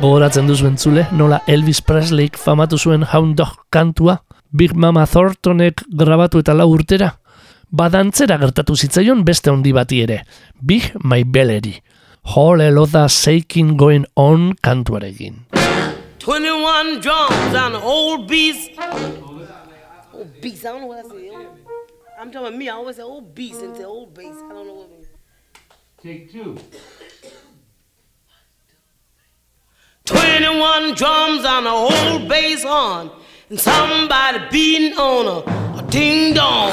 Gogoratzen 0.07 0.47
duzu 0.47 0.69
entzule, 0.69 1.03
nola 1.19 1.41
Elvis 1.51 1.81
Presleyk 1.83 2.37
famatu 2.39 2.79
zuen 2.79 3.03
Hound 3.11 3.35
Dog 3.41 3.57
kantua, 3.75 4.21
Big 4.55 4.71
Mama 4.79 5.03
Thorntonek 5.11 5.81
grabatu 5.99 6.39
eta 6.45 6.55
lau 6.55 6.69
urtera? 6.71 7.09
Badantzera 7.75 8.37
gertatu 8.39 8.77
zitzaion 8.77 9.25
beste 9.27 9.51
handi 9.51 9.73
bati 9.75 9.99
ere, 10.05 10.21
Big 10.63 10.93
My 11.03 11.25
Bellery. 11.25 11.81
Whole 12.37 12.69
Eloda 12.69 13.09
Shaking 13.11 13.75
Going 13.77 14.07
On 14.15 14.53
kantuarekin. 14.63 15.41
21 16.21 17.01
drums 17.01 17.59
on 17.65 17.73
the 17.73 17.81
old 17.83 18.29
beast. 18.29 18.79
Old 20.15 20.41
beast, 20.41 20.65
I 20.65 20.71
don't 20.71 20.83
know 20.83 20.87
what 20.87 21.05
I 21.05 21.09
say. 21.09 21.33
I'm 22.21 22.31
talking 22.31 22.47
about 22.47 22.55
me, 22.57 22.69
I 22.69 22.75
always 22.75 22.95
say 22.95 23.03
old 23.03 23.35
beast 23.35 23.61
and 23.61 23.77
say 23.77 23.83
old 23.83 24.15
bass. 24.15 24.37
I 24.39 24.53
don't 24.55 24.69
know 24.69 24.75
what 24.75 24.87
it 24.87 24.93
means. 24.93 25.09
Take 26.01 26.31
two. 26.31 26.55
21 30.07 30.95
drums 30.95 31.45
on 31.45 31.67
a 31.67 31.71
old 31.71 32.29
bass 32.29 32.63
horn, 32.63 33.11
and 33.51 33.59
somebody 33.59 34.39
beating 34.51 34.97
on 34.97 35.27
a, 35.27 35.79
a 35.79 35.83
ding 35.91 36.33
dong. 36.33 36.73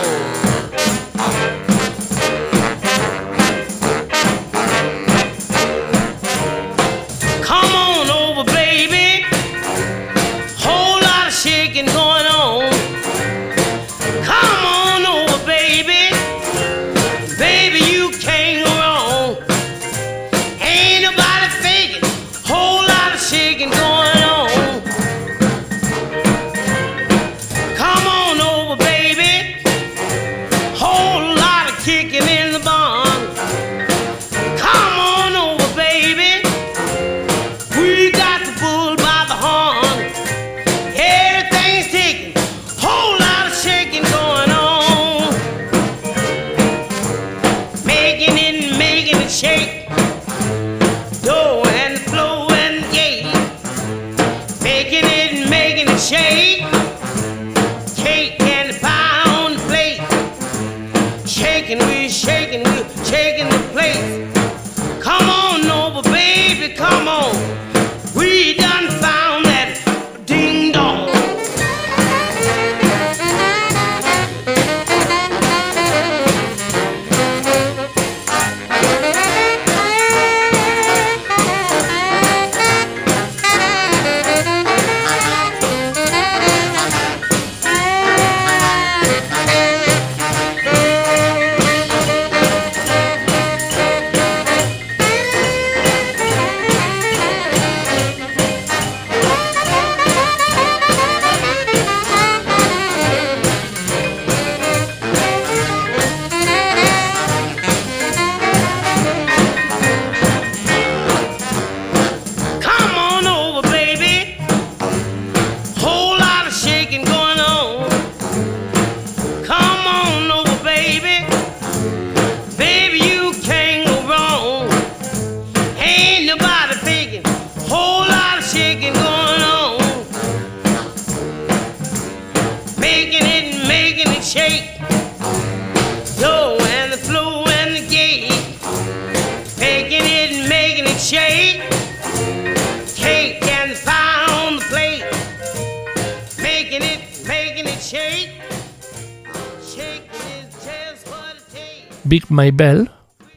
Taste. 152.33 152.33
Big 152.33 152.39
My 152.39 152.51
Bell, 152.51 152.89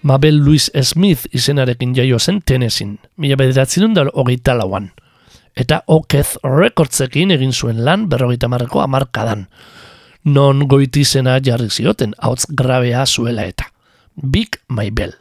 Mabel 0.02 0.36
Louise 0.44 0.70
Smith 0.82 1.26
izenarekin 1.32 1.94
jaio 1.94 2.18
zen 2.18 2.42
Tennessee, 2.42 2.98
mila 3.16 3.36
bederatzen 3.36 3.94
da 3.94 4.06
hogeita 4.14 4.54
lauan. 4.54 4.92
Eta 5.56 5.82
Okez 5.86 6.38
Recordsekin 6.44 7.30
egin 7.30 7.52
zuen 7.52 7.84
lan 7.84 8.08
berrogeita 8.08 8.48
marreko 8.48 8.80
amarkadan. 8.80 9.48
Non 10.24 10.68
goitizena 10.68 11.40
jarri 11.40 11.70
zioten, 11.70 12.14
hauts 12.18 12.46
grabea 12.48 13.06
zuela 13.06 13.44
eta. 13.44 13.64
Big 14.14 14.56
My 14.68 14.90
Bell. 14.90 15.14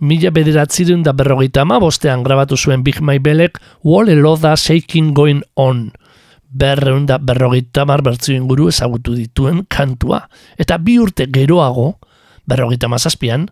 Mila 0.00 0.30
bederatzen 0.30 1.02
da 1.02 1.12
berrogeita 1.12 1.62
ama 1.62 1.78
bostean 1.80 2.22
grabatu 2.22 2.56
zuen 2.56 2.82
Big 2.82 3.00
My 3.00 3.18
Bellek 3.18 3.58
Wall 3.84 4.08
Eloda 4.08 4.56
Shaking 4.56 5.14
Going 5.14 5.42
On. 5.54 5.92
Berreun 6.50 7.06
da 7.06 7.18
berrogeita 7.18 7.84
mar 7.84 8.02
bertzio 8.02 8.36
inguru 8.36 8.68
ezagutu 8.68 9.14
dituen 9.14 9.66
kantua. 9.68 10.28
Eta 10.58 10.78
bi 10.78 10.98
urte 10.98 11.26
geroago, 11.26 11.98
berrogeita 12.46 12.88
mazazpian, 12.88 13.48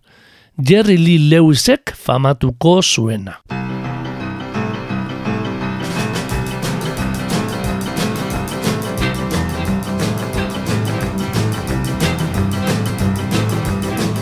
Jerry 0.59 0.97
Lee 0.99 1.31
Lewisek 1.31 1.95
famatuko 1.95 2.83
zuena. 2.83 3.35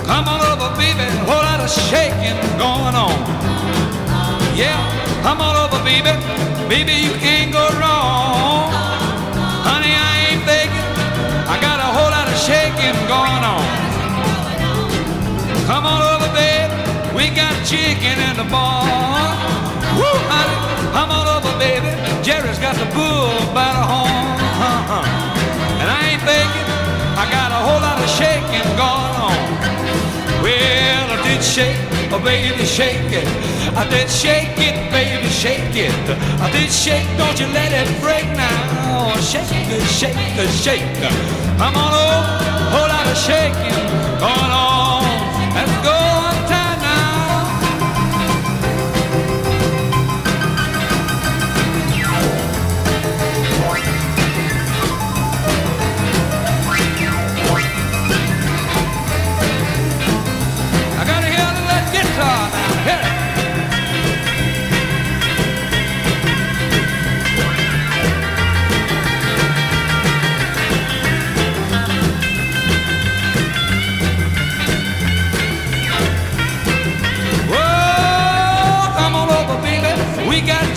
Come 0.06 0.28
on 0.28 0.40
over, 0.40 0.70
baby, 0.76 1.06
whole 1.26 1.42
lot 1.42 1.60
of 1.60 1.70
shaking 1.70 2.38
going 2.58 2.94
on. 2.94 3.18
Yeah, 4.56 4.78
come 5.22 5.40
on 5.40 5.56
over, 5.56 5.82
baby, 5.84 6.12
baby, 6.68 6.92
you 7.06 7.14
can't 7.20 7.52
go 7.52 7.64
wrong. 7.80 8.70
Honey, 9.68 9.92
I 9.94 10.32
ain't 10.32 10.44
begging, 10.46 10.88
I 11.48 11.58
got 11.60 11.78
a 11.80 11.88
whole 11.96 12.10
lot 12.10 12.28
of 12.28 12.36
shaking 12.38 12.96
going 13.08 13.44
on. 13.44 13.47
Come 15.68 15.84
on 15.84 16.00
over, 16.00 16.32
baby, 16.32 16.72
we 17.12 17.28
got 17.28 17.52
chicken 17.60 18.16
in 18.16 18.40
the 18.40 18.48
barn. 18.48 19.36
Woo, 20.00 20.16
honey, 20.32 20.56
come 20.96 21.12
on 21.12 21.28
over, 21.28 21.52
baby, 21.60 21.92
Jerry's 22.24 22.56
got 22.56 22.72
the 22.80 22.88
bull 22.96 23.36
by 23.52 23.76
the 23.76 23.84
horn. 23.84 24.40
Uh-huh. 24.64 25.04
And 25.76 25.88
I 25.92 26.16
ain't 26.16 26.24
begging, 26.24 26.68
I 27.20 27.28
got 27.28 27.52
a 27.52 27.60
whole 27.60 27.84
lot 27.84 28.00
of 28.00 28.08
shaking 28.08 28.64
going 28.80 29.12
on. 29.28 29.36
Well, 30.40 31.04
I 31.12 31.20
did 31.28 31.44
shake, 31.44 31.76
oh 32.16 32.20
baby, 32.24 32.64
shake 32.64 33.12
it. 33.12 33.28
I 33.76 33.84
did 33.92 34.08
shake 34.08 34.56
it, 34.56 34.88
baby, 34.88 35.28
shake 35.28 35.76
it. 35.76 35.92
I 36.40 36.48
did 36.48 36.72
shake, 36.72 37.04
don't 37.20 37.36
you 37.36 37.44
let 37.52 37.76
it 37.76 37.92
break 38.00 38.24
now. 38.32 39.20
Shake 39.20 39.52
it, 39.52 39.84
shake 39.84 40.16
it, 40.16 40.48
shake 40.48 40.96
it. 40.96 41.12
I'm 41.60 41.76
on 41.76 41.92
a 41.92 42.08
whole 42.72 42.88
lot 42.88 43.04
of 43.04 43.18
shaking 43.20 43.76
going 44.16 44.52
on. 44.56 44.67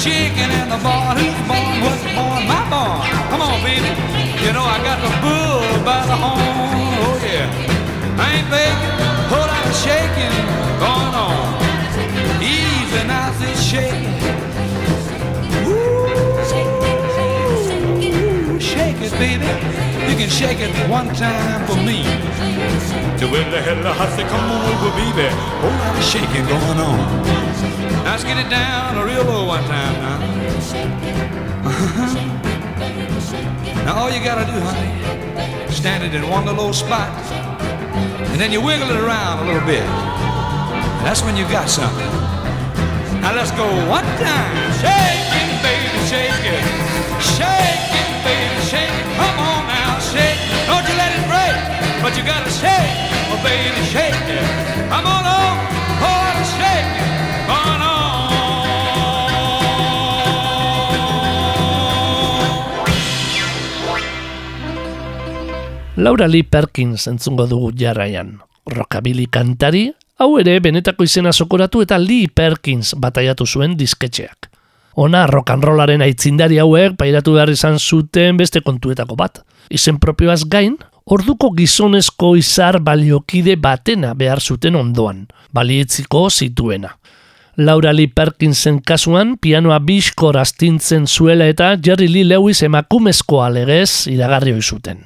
Chicken 0.01 0.49
in 0.49 0.67
the 0.69 0.79
barn. 0.81 1.15
Who's 1.15 1.41
born? 1.45 1.77
What's 1.85 2.01
born? 2.17 2.41
My 2.49 2.65
barn. 2.73 3.05
Come 3.29 3.41
on, 3.41 3.61
baby. 3.61 3.85
You 4.41 4.51
know 4.51 4.65
I 4.65 4.81
got 4.81 4.97
the 5.05 5.13
bull 5.21 5.61
by 5.85 6.01
the 6.09 6.17
horn. 6.17 6.41
Oh 7.05 7.17
yeah. 7.21 7.45
I 8.17 8.27
ain't 8.37 8.49
begging. 8.49 8.93
Whole 9.29 9.45
lot 9.45 9.63
of 9.71 9.75
shaking 9.85 10.35
going 10.81 11.13
on. 11.13 11.53
Easy 12.41 13.01
now, 13.05 13.29
this 13.37 13.61
shaking. 13.61 14.17
Ooh, 15.69 16.49
shake 18.59 19.01
it, 19.05 19.11
baby. 19.19 19.90
Can 20.21 20.29
shake 20.29 20.59
it 20.59 20.69
one 20.87 21.09
time 21.15 21.65
for 21.65 21.77
me. 21.81 22.05
The 23.17 23.25
way 23.25 23.41
the 23.49 23.57
hell 23.57 23.81
I 23.81 24.05
say, 24.13 24.21
come 24.21 24.45
on 24.53 24.61
over, 24.69 24.93
baby. 24.93 25.25
Whole 25.33 25.73
lot 25.81 25.97
of 25.97 26.03
shaking 26.05 26.45
going 26.45 26.77
on. 26.77 27.25
Now 28.05 28.11
let's 28.11 28.23
get 28.23 28.37
it 28.37 28.47
down 28.47 29.01
a 29.01 29.03
real 29.03 29.23
low 29.23 29.47
one 29.47 29.63
time 29.63 29.93
now. 29.97 30.21
Uh-huh. 31.65 32.13
Now 33.83 33.97
all 33.97 34.11
you 34.11 34.23
gotta 34.23 34.45
do, 34.45 34.61
honey, 34.61 35.73
stand 35.73 36.03
it 36.03 36.13
in 36.13 36.29
one 36.29 36.45
little 36.45 36.71
spot, 36.71 37.09
and 38.29 38.39
then 38.39 38.51
you 38.51 38.61
wiggle 38.61 38.91
it 38.91 38.97
around 38.97 39.39
a 39.39 39.45
little 39.49 39.65
bit. 39.65 39.81
And 39.81 41.03
that's 41.03 41.23
when 41.23 41.35
you 41.35 41.45
got 41.49 41.67
something. 41.67 42.11
Now 43.25 43.33
let's 43.33 43.49
go 43.57 43.65
one 43.89 44.05
time. 44.21 44.53
Shake 44.85 45.33
it, 45.33 45.49
baby, 45.65 45.97
shake 46.05 46.45
it. 46.45 46.61
Shake 47.17 47.89
it, 47.89 48.21
baby, 48.21 48.61
shake 48.69 48.80
it. 48.80 48.80
You 52.21 52.27
gotta 52.27 52.51
shake, 52.53 52.93
oh 53.33 53.39
baby, 53.41 53.81
shake 53.89 54.13
it. 54.29 54.45
Come 54.89 55.05
on, 55.09 55.25
oh, 55.25 55.57
oh, 56.05 56.43
shake. 56.57 56.89
Laura 65.97 66.27
Lee 66.27 66.43
Perkins 66.43 67.07
entzungo 67.07 67.47
dugu 67.47 67.71
jarraian. 67.77 68.39
Rockabilly 68.65 69.27
kantari, 69.27 69.91
hau 70.17 70.37
ere 70.39 70.59
benetako 70.59 71.05
izena 71.05 71.33
sokoratu 71.33 71.81
eta 71.81 71.97
Lee 71.99 72.29
Perkins 72.29 72.95
bataiatu 72.97 73.45
zuen 73.45 73.75
disketxeak. 73.77 74.49
Ona 74.95 75.25
rock 75.27 75.51
and 75.53 75.63
rollaren 75.63 76.01
aitzindari 76.01 76.57
hauek 76.59 76.97
pairatu 76.99 77.35
behar 77.37 77.49
izan 77.53 77.77
zuten 77.79 78.37
beste 78.37 78.61
kontuetako 78.61 79.15
bat. 79.15 79.43
Izen 79.69 79.99
propioaz 79.99 80.43
gain, 80.49 80.77
orduko 81.11 81.51
gizonezko 81.51 82.35
izar 82.39 82.79
baliokide 82.79 83.57
batena 83.59 84.13
behar 84.15 84.39
zuten 84.39 84.77
ondoan, 84.79 85.25
balietziko 85.53 86.29
zituena. 86.29 86.95
Laura 87.57 87.91
Lee 87.91 88.07
Perkinsen 88.07 88.79
kasuan 88.87 89.35
pianoa 89.41 89.81
biskor 89.83 90.39
astintzen 90.39 91.07
zuela 91.07 91.49
eta 91.51 91.73
Jerry 91.75 92.07
Lee 92.07 92.29
Lewis 92.29 92.63
emakumezkoa 92.63 93.49
legez 93.51 94.07
iragarri 94.07 94.55
zuten. 94.61 95.03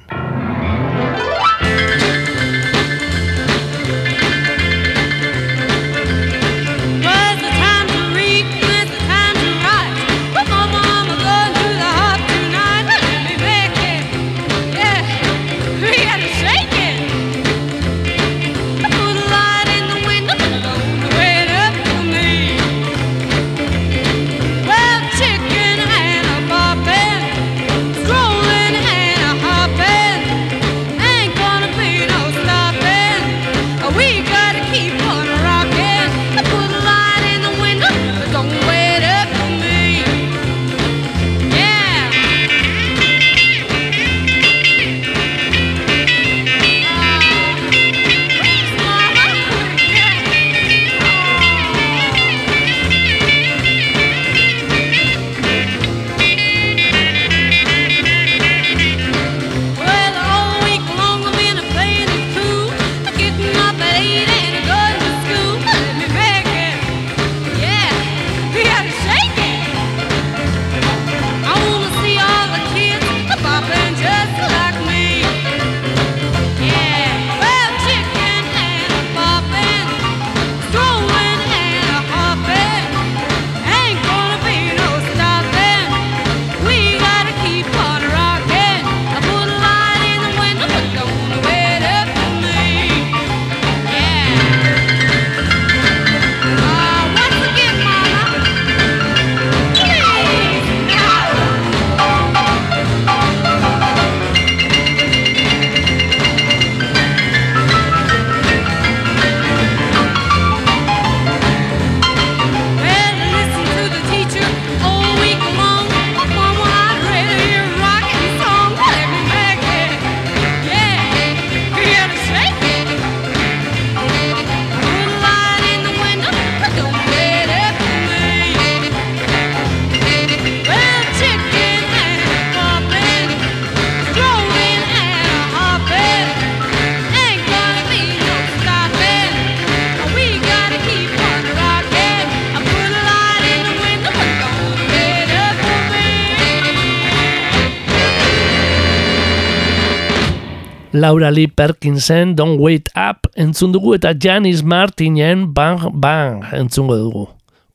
Laura 151.06 151.30
Lee 151.30 151.46
Perkinsen 151.46 152.34
Don't 152.34 152.58
Wait 152.58 152.88
Up 152.98 153.28
entzun 153.38 153.70
dugu 153.70 153.92
eta 153.94 154.10
Janis 154.18 154.64
Martinen 154.66 155.44
Bang 155.54 155.84
Bang 155.94 156.42
entzungo 156.50 156.96
dugu. 156.98 157.28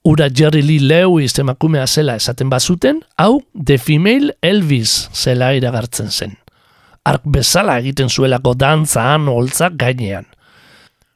Ura 0.04 0.28
Jerry 0.28 0.60
Lee 0.62 0.84
Lewis 0.84 1.38
emakumea 1.40 1.86
zela 1.88 2.18
esaten 2.20 2.50
bazuten, 2.52 3.00
hau 3.16 3.40
The 3.56 3.78
Female 3.78 4.36
Elvis 4.42 5.08
zela 5.14 5.54
iragartzen 5.56 6.12
zen. 6.12 6.36
Ark 7.08 7.24
bezala 7.24 7.78
egiten 7.80 8.12
zuelako 8.12 8.52
dantzaan 8.52 9.32
holtzak 9.32 9.80
gainean. 9.80 10.28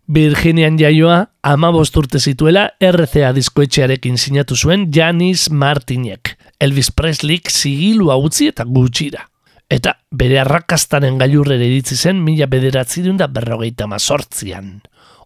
Virginian 0.07 0.80
jaioa, 0.80 1.20
ama 1.43 1.76
urte 1.76 2.20
zituela 2.20 2.70
RCA 2.80 3.36
diskoetxearekin 3.36 4.16
sinatu 4.16 4.55
zuen 4.55 4.88
Janis 4.88 5.49
Martinek. 5.51 6.38
Elvis 6.61 6.93
Presleyk 6.95 7.51
zigilua 7.51 8.16
utzi 8.16 8.53
eta 8.55 8.63
gutxira. 8.63 9.28
Eta 9.66 9.95
bere 10.13 10.38
arrakastaren 10.43 11.16
gailurrere 11.18 11.66
iritzi 11.66 11.95
zen 11.97 12.20
mila 12.22 12.45
bederatzi 12.45 13.01
da 13.18 13.28
berrogeita 13.28 13.88
mazortzian. 13.88 14.82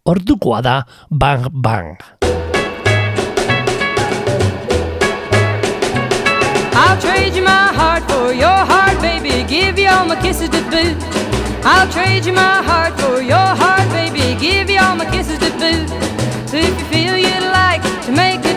Ordukoa 0.06 0.62
da 0.62 0.86
Bang 1.10 1.50
Bang. 1.52 1.98
I'll 6.74 6.98
trade 7.02 7.36
you 7.36 7.44
my 7.44 7.74
heart 7.76 8.04
for 8.10 8.32
your 8.32 8.48
heart, 8.48 9.02
baby. 9.02 9.44
Give 9.44 9.78
you 9.78 9.90
all 9.90 10.06
my 10.06 10.16
kisses 10.22 10.50
to 10.50 10.62
boot. 10.72 10.96
I'll 11.66 11.92
trade 11.92 12.26
you 12.26 12.32
my 12.32 12.64
heart 12.64 12.98
for 12.98 13.22
your 13.22 13.36
heart, 13.60 13.90
baby. 13.92 14.40
Give 14.40 14.70
you 14.70 14.80
all 14.80 14.96
my 14.96 15.06
kisses 15.12 15.38
to 15.40 15.52
boot. 15.60 15.90
So 16.48 16.56
if 16.56 16.80
you 16.80 16.86
feel 16.86 17.18
you'd 17.18 17.52
like 17.52 17.84
to 18.06 18.12
make 18.14 18.49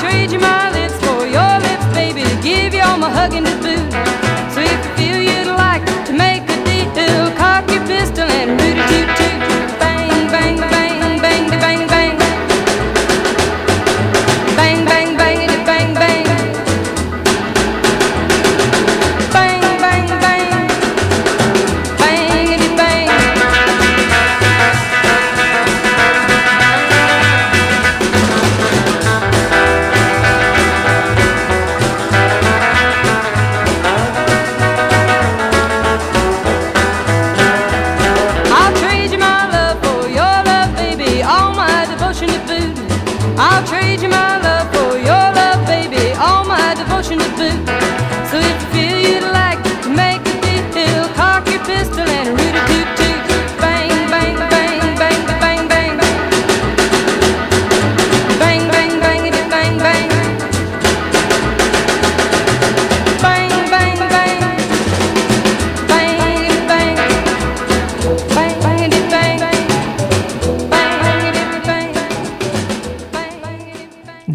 trade 0.00 0.40
my 0.40 0.59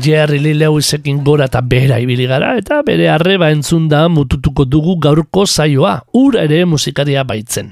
Jerry 0.06 0.38
Lee 0.38 0.53
Lewisekin 0.53 1.24
gora 1.26 1.47
eta 1.49 1.64
bera 1.66 1.97
ibili 1.97 2.28
gara 2.30 2.51
eta 2.60 2.84
bere 2.86 3.08
arreba 3.10 3.47
entzunda 3.49 4.03
mututuko 4.06 4.66
dugu 4.70 4.99
gaurko 5.01 5.47
zaioa, 5.47 5.95
ura 6.14 6.43
ere 6.45 6.60
musikaria 6.70 7.24
baitzen. 7.26 7.72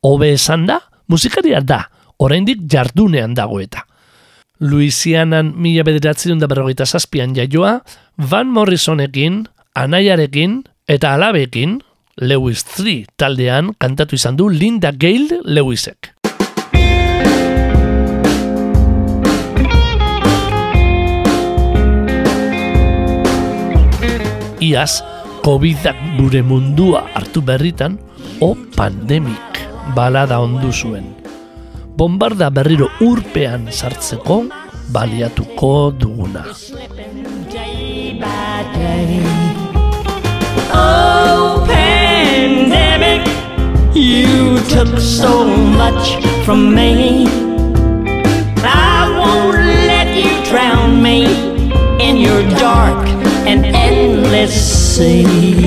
Hobe 0.00 0.30
esan 0.32 0.64
da, 0.70 0.78
musikaria 1.12 1.60
da, 1.60 1.82
oraindik 2.16 2.64
jardunean 2.72 3.36
dago 3.36 3.60
eta. 3.60 3.84
Louisianan 4.60 5.52
mila 5.52 5.84
bederatzen 5.84 6.40
da 6.40 6.48
berrogeita 6.48 6.86
zazpian 6.86 7.36
jaioa, 7.36 7.82
Van 8.16 8.48
Morrisonekin, 8.48 9.42
anaiarekin 9.76 10.62
eta 10.88 11.12
alabekin, 11.12 11.82
Lewis 12.16 12.64
3 12.72 13.02
taldean 13.20 13.74
kantatu 13.76 14.16
izan 14.16 14.40
du 14.40 14.48
Linda 14.48 14.96
Gale 14.96 15.42
Lewisek. 15.44 16.15
Iaz, 24.66 25.02
COVIDak 25.46 25.94
gure 26.18 26.42
mundua 26.42 27.06
hartu 27.14 27.38
berritan, 27.38 27.98
o 28.40 28.54
pandemik 28.74 29.60
balada 29.94 30.40
ondu 30.42 30.72
zuen. 30.72 31.06
Bombarda 31.96 32.50
berriro 32.50 32.88
urpean 33.00 33.70
sartzeko 33.70 34.44
baliatuko 34.92 35.92
duguna. 36.00 36.44
Oh, 40.78 41.64
pandemic, 41.68 43.22
you 43.94 44.58
took 44.68 44.98
so 44.98 45.46
much 45.80 46.18
from 46.44 46.74
me. 46.74 47.26
I 48.66 49.08
won't 49.16 49.62
let 49.86 50.08
you 50.12 50.32
drown 50.50 51.02
me 51.02 51.18
in 52.02 52.16
your 52.16 52.42
dark 52.58 52.95
and 53.46 53.64
endless 53.64 54.54
sea. 54.96 55.66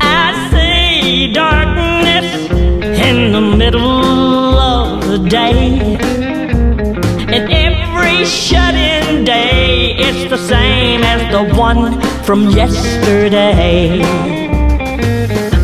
I 0.00 0.48
see 0.50 1.32
darkness 1.32 2.50
in 3.06 3.32
the 3.32 3.40
middle 3.40 4.58
of 4.58 5.06
the 5.06 5.18
day. 5.28 5.98
And 7.34 7.52
every 7.52 8.24
shut 8.24 8.74
in 8.74 9.24
day 9.24 9.94
is 9.98 10.30
the 10.30 10.38
same 10.38 11.02
as 11.02 11.20
the 11.30 11.54
one 11.54 12.00
from 12.22 12.48
yesterday. 12.48 13.98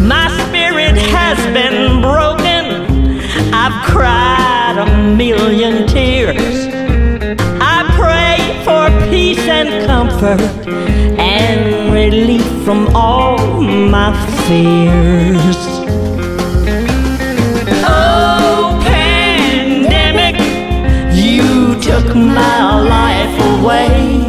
My 0.01 0.29
spirit 0.49 0.97
has 1.17 1.39
been 1.55 2.03
broken. 2.03 3.21
I've 3.55 3.87
cried 3.87 4.77
a 4.79 5.17
million 5.17 5.87
tears. 5.87 6.80
And 10.23 11.93
relief 11.93 12.45
from 12.65 12.95
all 12.95 13.39
my 13.63 14.13
fears. 14.47 15.57
Oh, 17.83 18.79
pandemic, 18.85 20.37
you 21.15 21.81
took 21.81 22.15
my 22.15 22.81
life 22.83 23.35
away, 23.55 24.21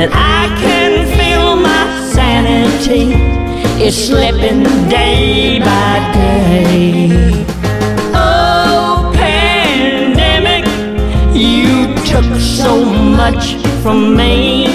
and 0.00 0.10
I 0.14 0.54
can 0.60 1.06
feel 1.18 1.56
my 1.56 2.10
sanity 2.14 3.14
is 3.82 4.06
slipping 4.06 4.62
day 4.88 5.58
by 5.58 6.12
day. 6.14 7.25
Much 13.30 13.56
from 13.82 14.16
me. 14.16 14.66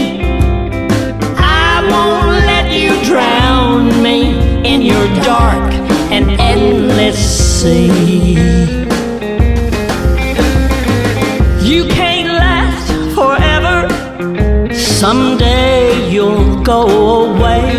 I 1.37 1.73
won't 1.91 2.45
let 2.51 2.67
you 2.81 2.91
drown 3.09 4.03
me 4.03 4.17
in 4.71 4.81
your 4.81 5.07
dark 5.23 5.71
and 6.15 6.25
endless 6.53 7.19
sea. 7.61 8.33
You 11.71 11.81
can't 11.97 12.31
last 12.45 12.87
forever. 13.17 13.77
Someday 14.73 16.09
you'll 16.11 16.61
go 16.61 16.81
away 17.27 17.69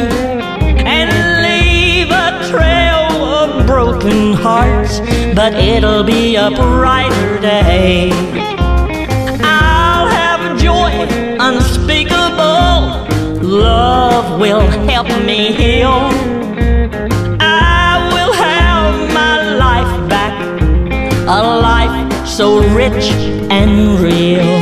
and 0.96 1.10
leave 1.46 2.10
a 2.26 2.30
trail 2.50 3.10
of 3.40 3.66
broken 3.66 4.32
hearts, 4.32 5.00
but 5.34 5.52
it'll 5.52 6.04
be 6.04 6.36
a 6.36 6.50
brighter 6.50 7.38
day. 7.40 8.61
Love 14.22 14.40
will 14.40 14.66
help 14.88 15.08
me 15.24 15.52
heal. 15.52 16.08
I 17.40 18.10
will 18.14 18.32
have 18.32 19.12
my 19.12 19.54
life 19.66 20.08
back, 20.08 20.34
a 21.28 21.42
life 21.70 22.26
so 22.26 22.60
rich 22.74 23.10
and 23.50 24.00
real. 24.00 24.52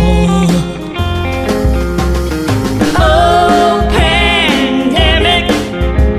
Oh, 2.97 3.87
pandemic, 3.99 5.47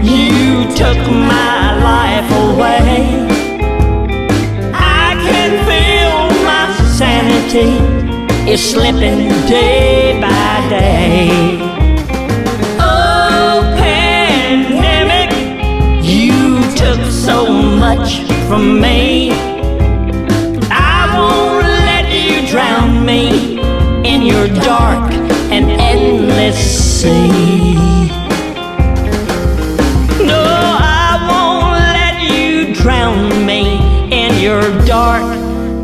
you 0.03 0.73
took 0.75 0.99
my 1.33 1.61
life 1.89 2.29
away. 2.45 2.97
I 4.73 5.15
can 5.27 5.51
feel 5.67 6.15
my 6.45 6.65
sanity 6.99 7.71
is 8.51 8.61
slipping 8.71 9.29
day 9.47 10.19
by 10.21 10.69
day. 10.69 11.80
From 18.51 18.81
me. 18.81 19.31
I 20.69 21.07
won't 21.15 21.65
let 21.89 22.11
you 22.11 22.45
drown 22.49 23.05
me 23.05 23.57
in 24.03 24.21
your 24.23 24.49
dark 24.49 25.09
and 25.55 25.71
endless 25.79 26.59
sea. 26.99 27.75
No, 30.31 30.43
I 31.07 31.11
won't 31.29 31.79
let 31.97 32.15
you 32.29 32.75
drown 32.75 33.45
me 33.45 33.61
in 34.11 34.31
your 34.43 34.63
dark 34.85 35.23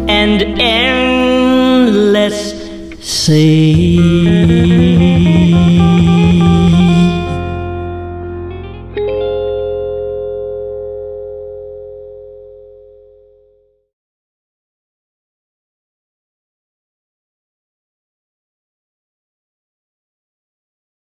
and 0.09 0.41
endless 0.59 2.37
sea. 2.99 4.76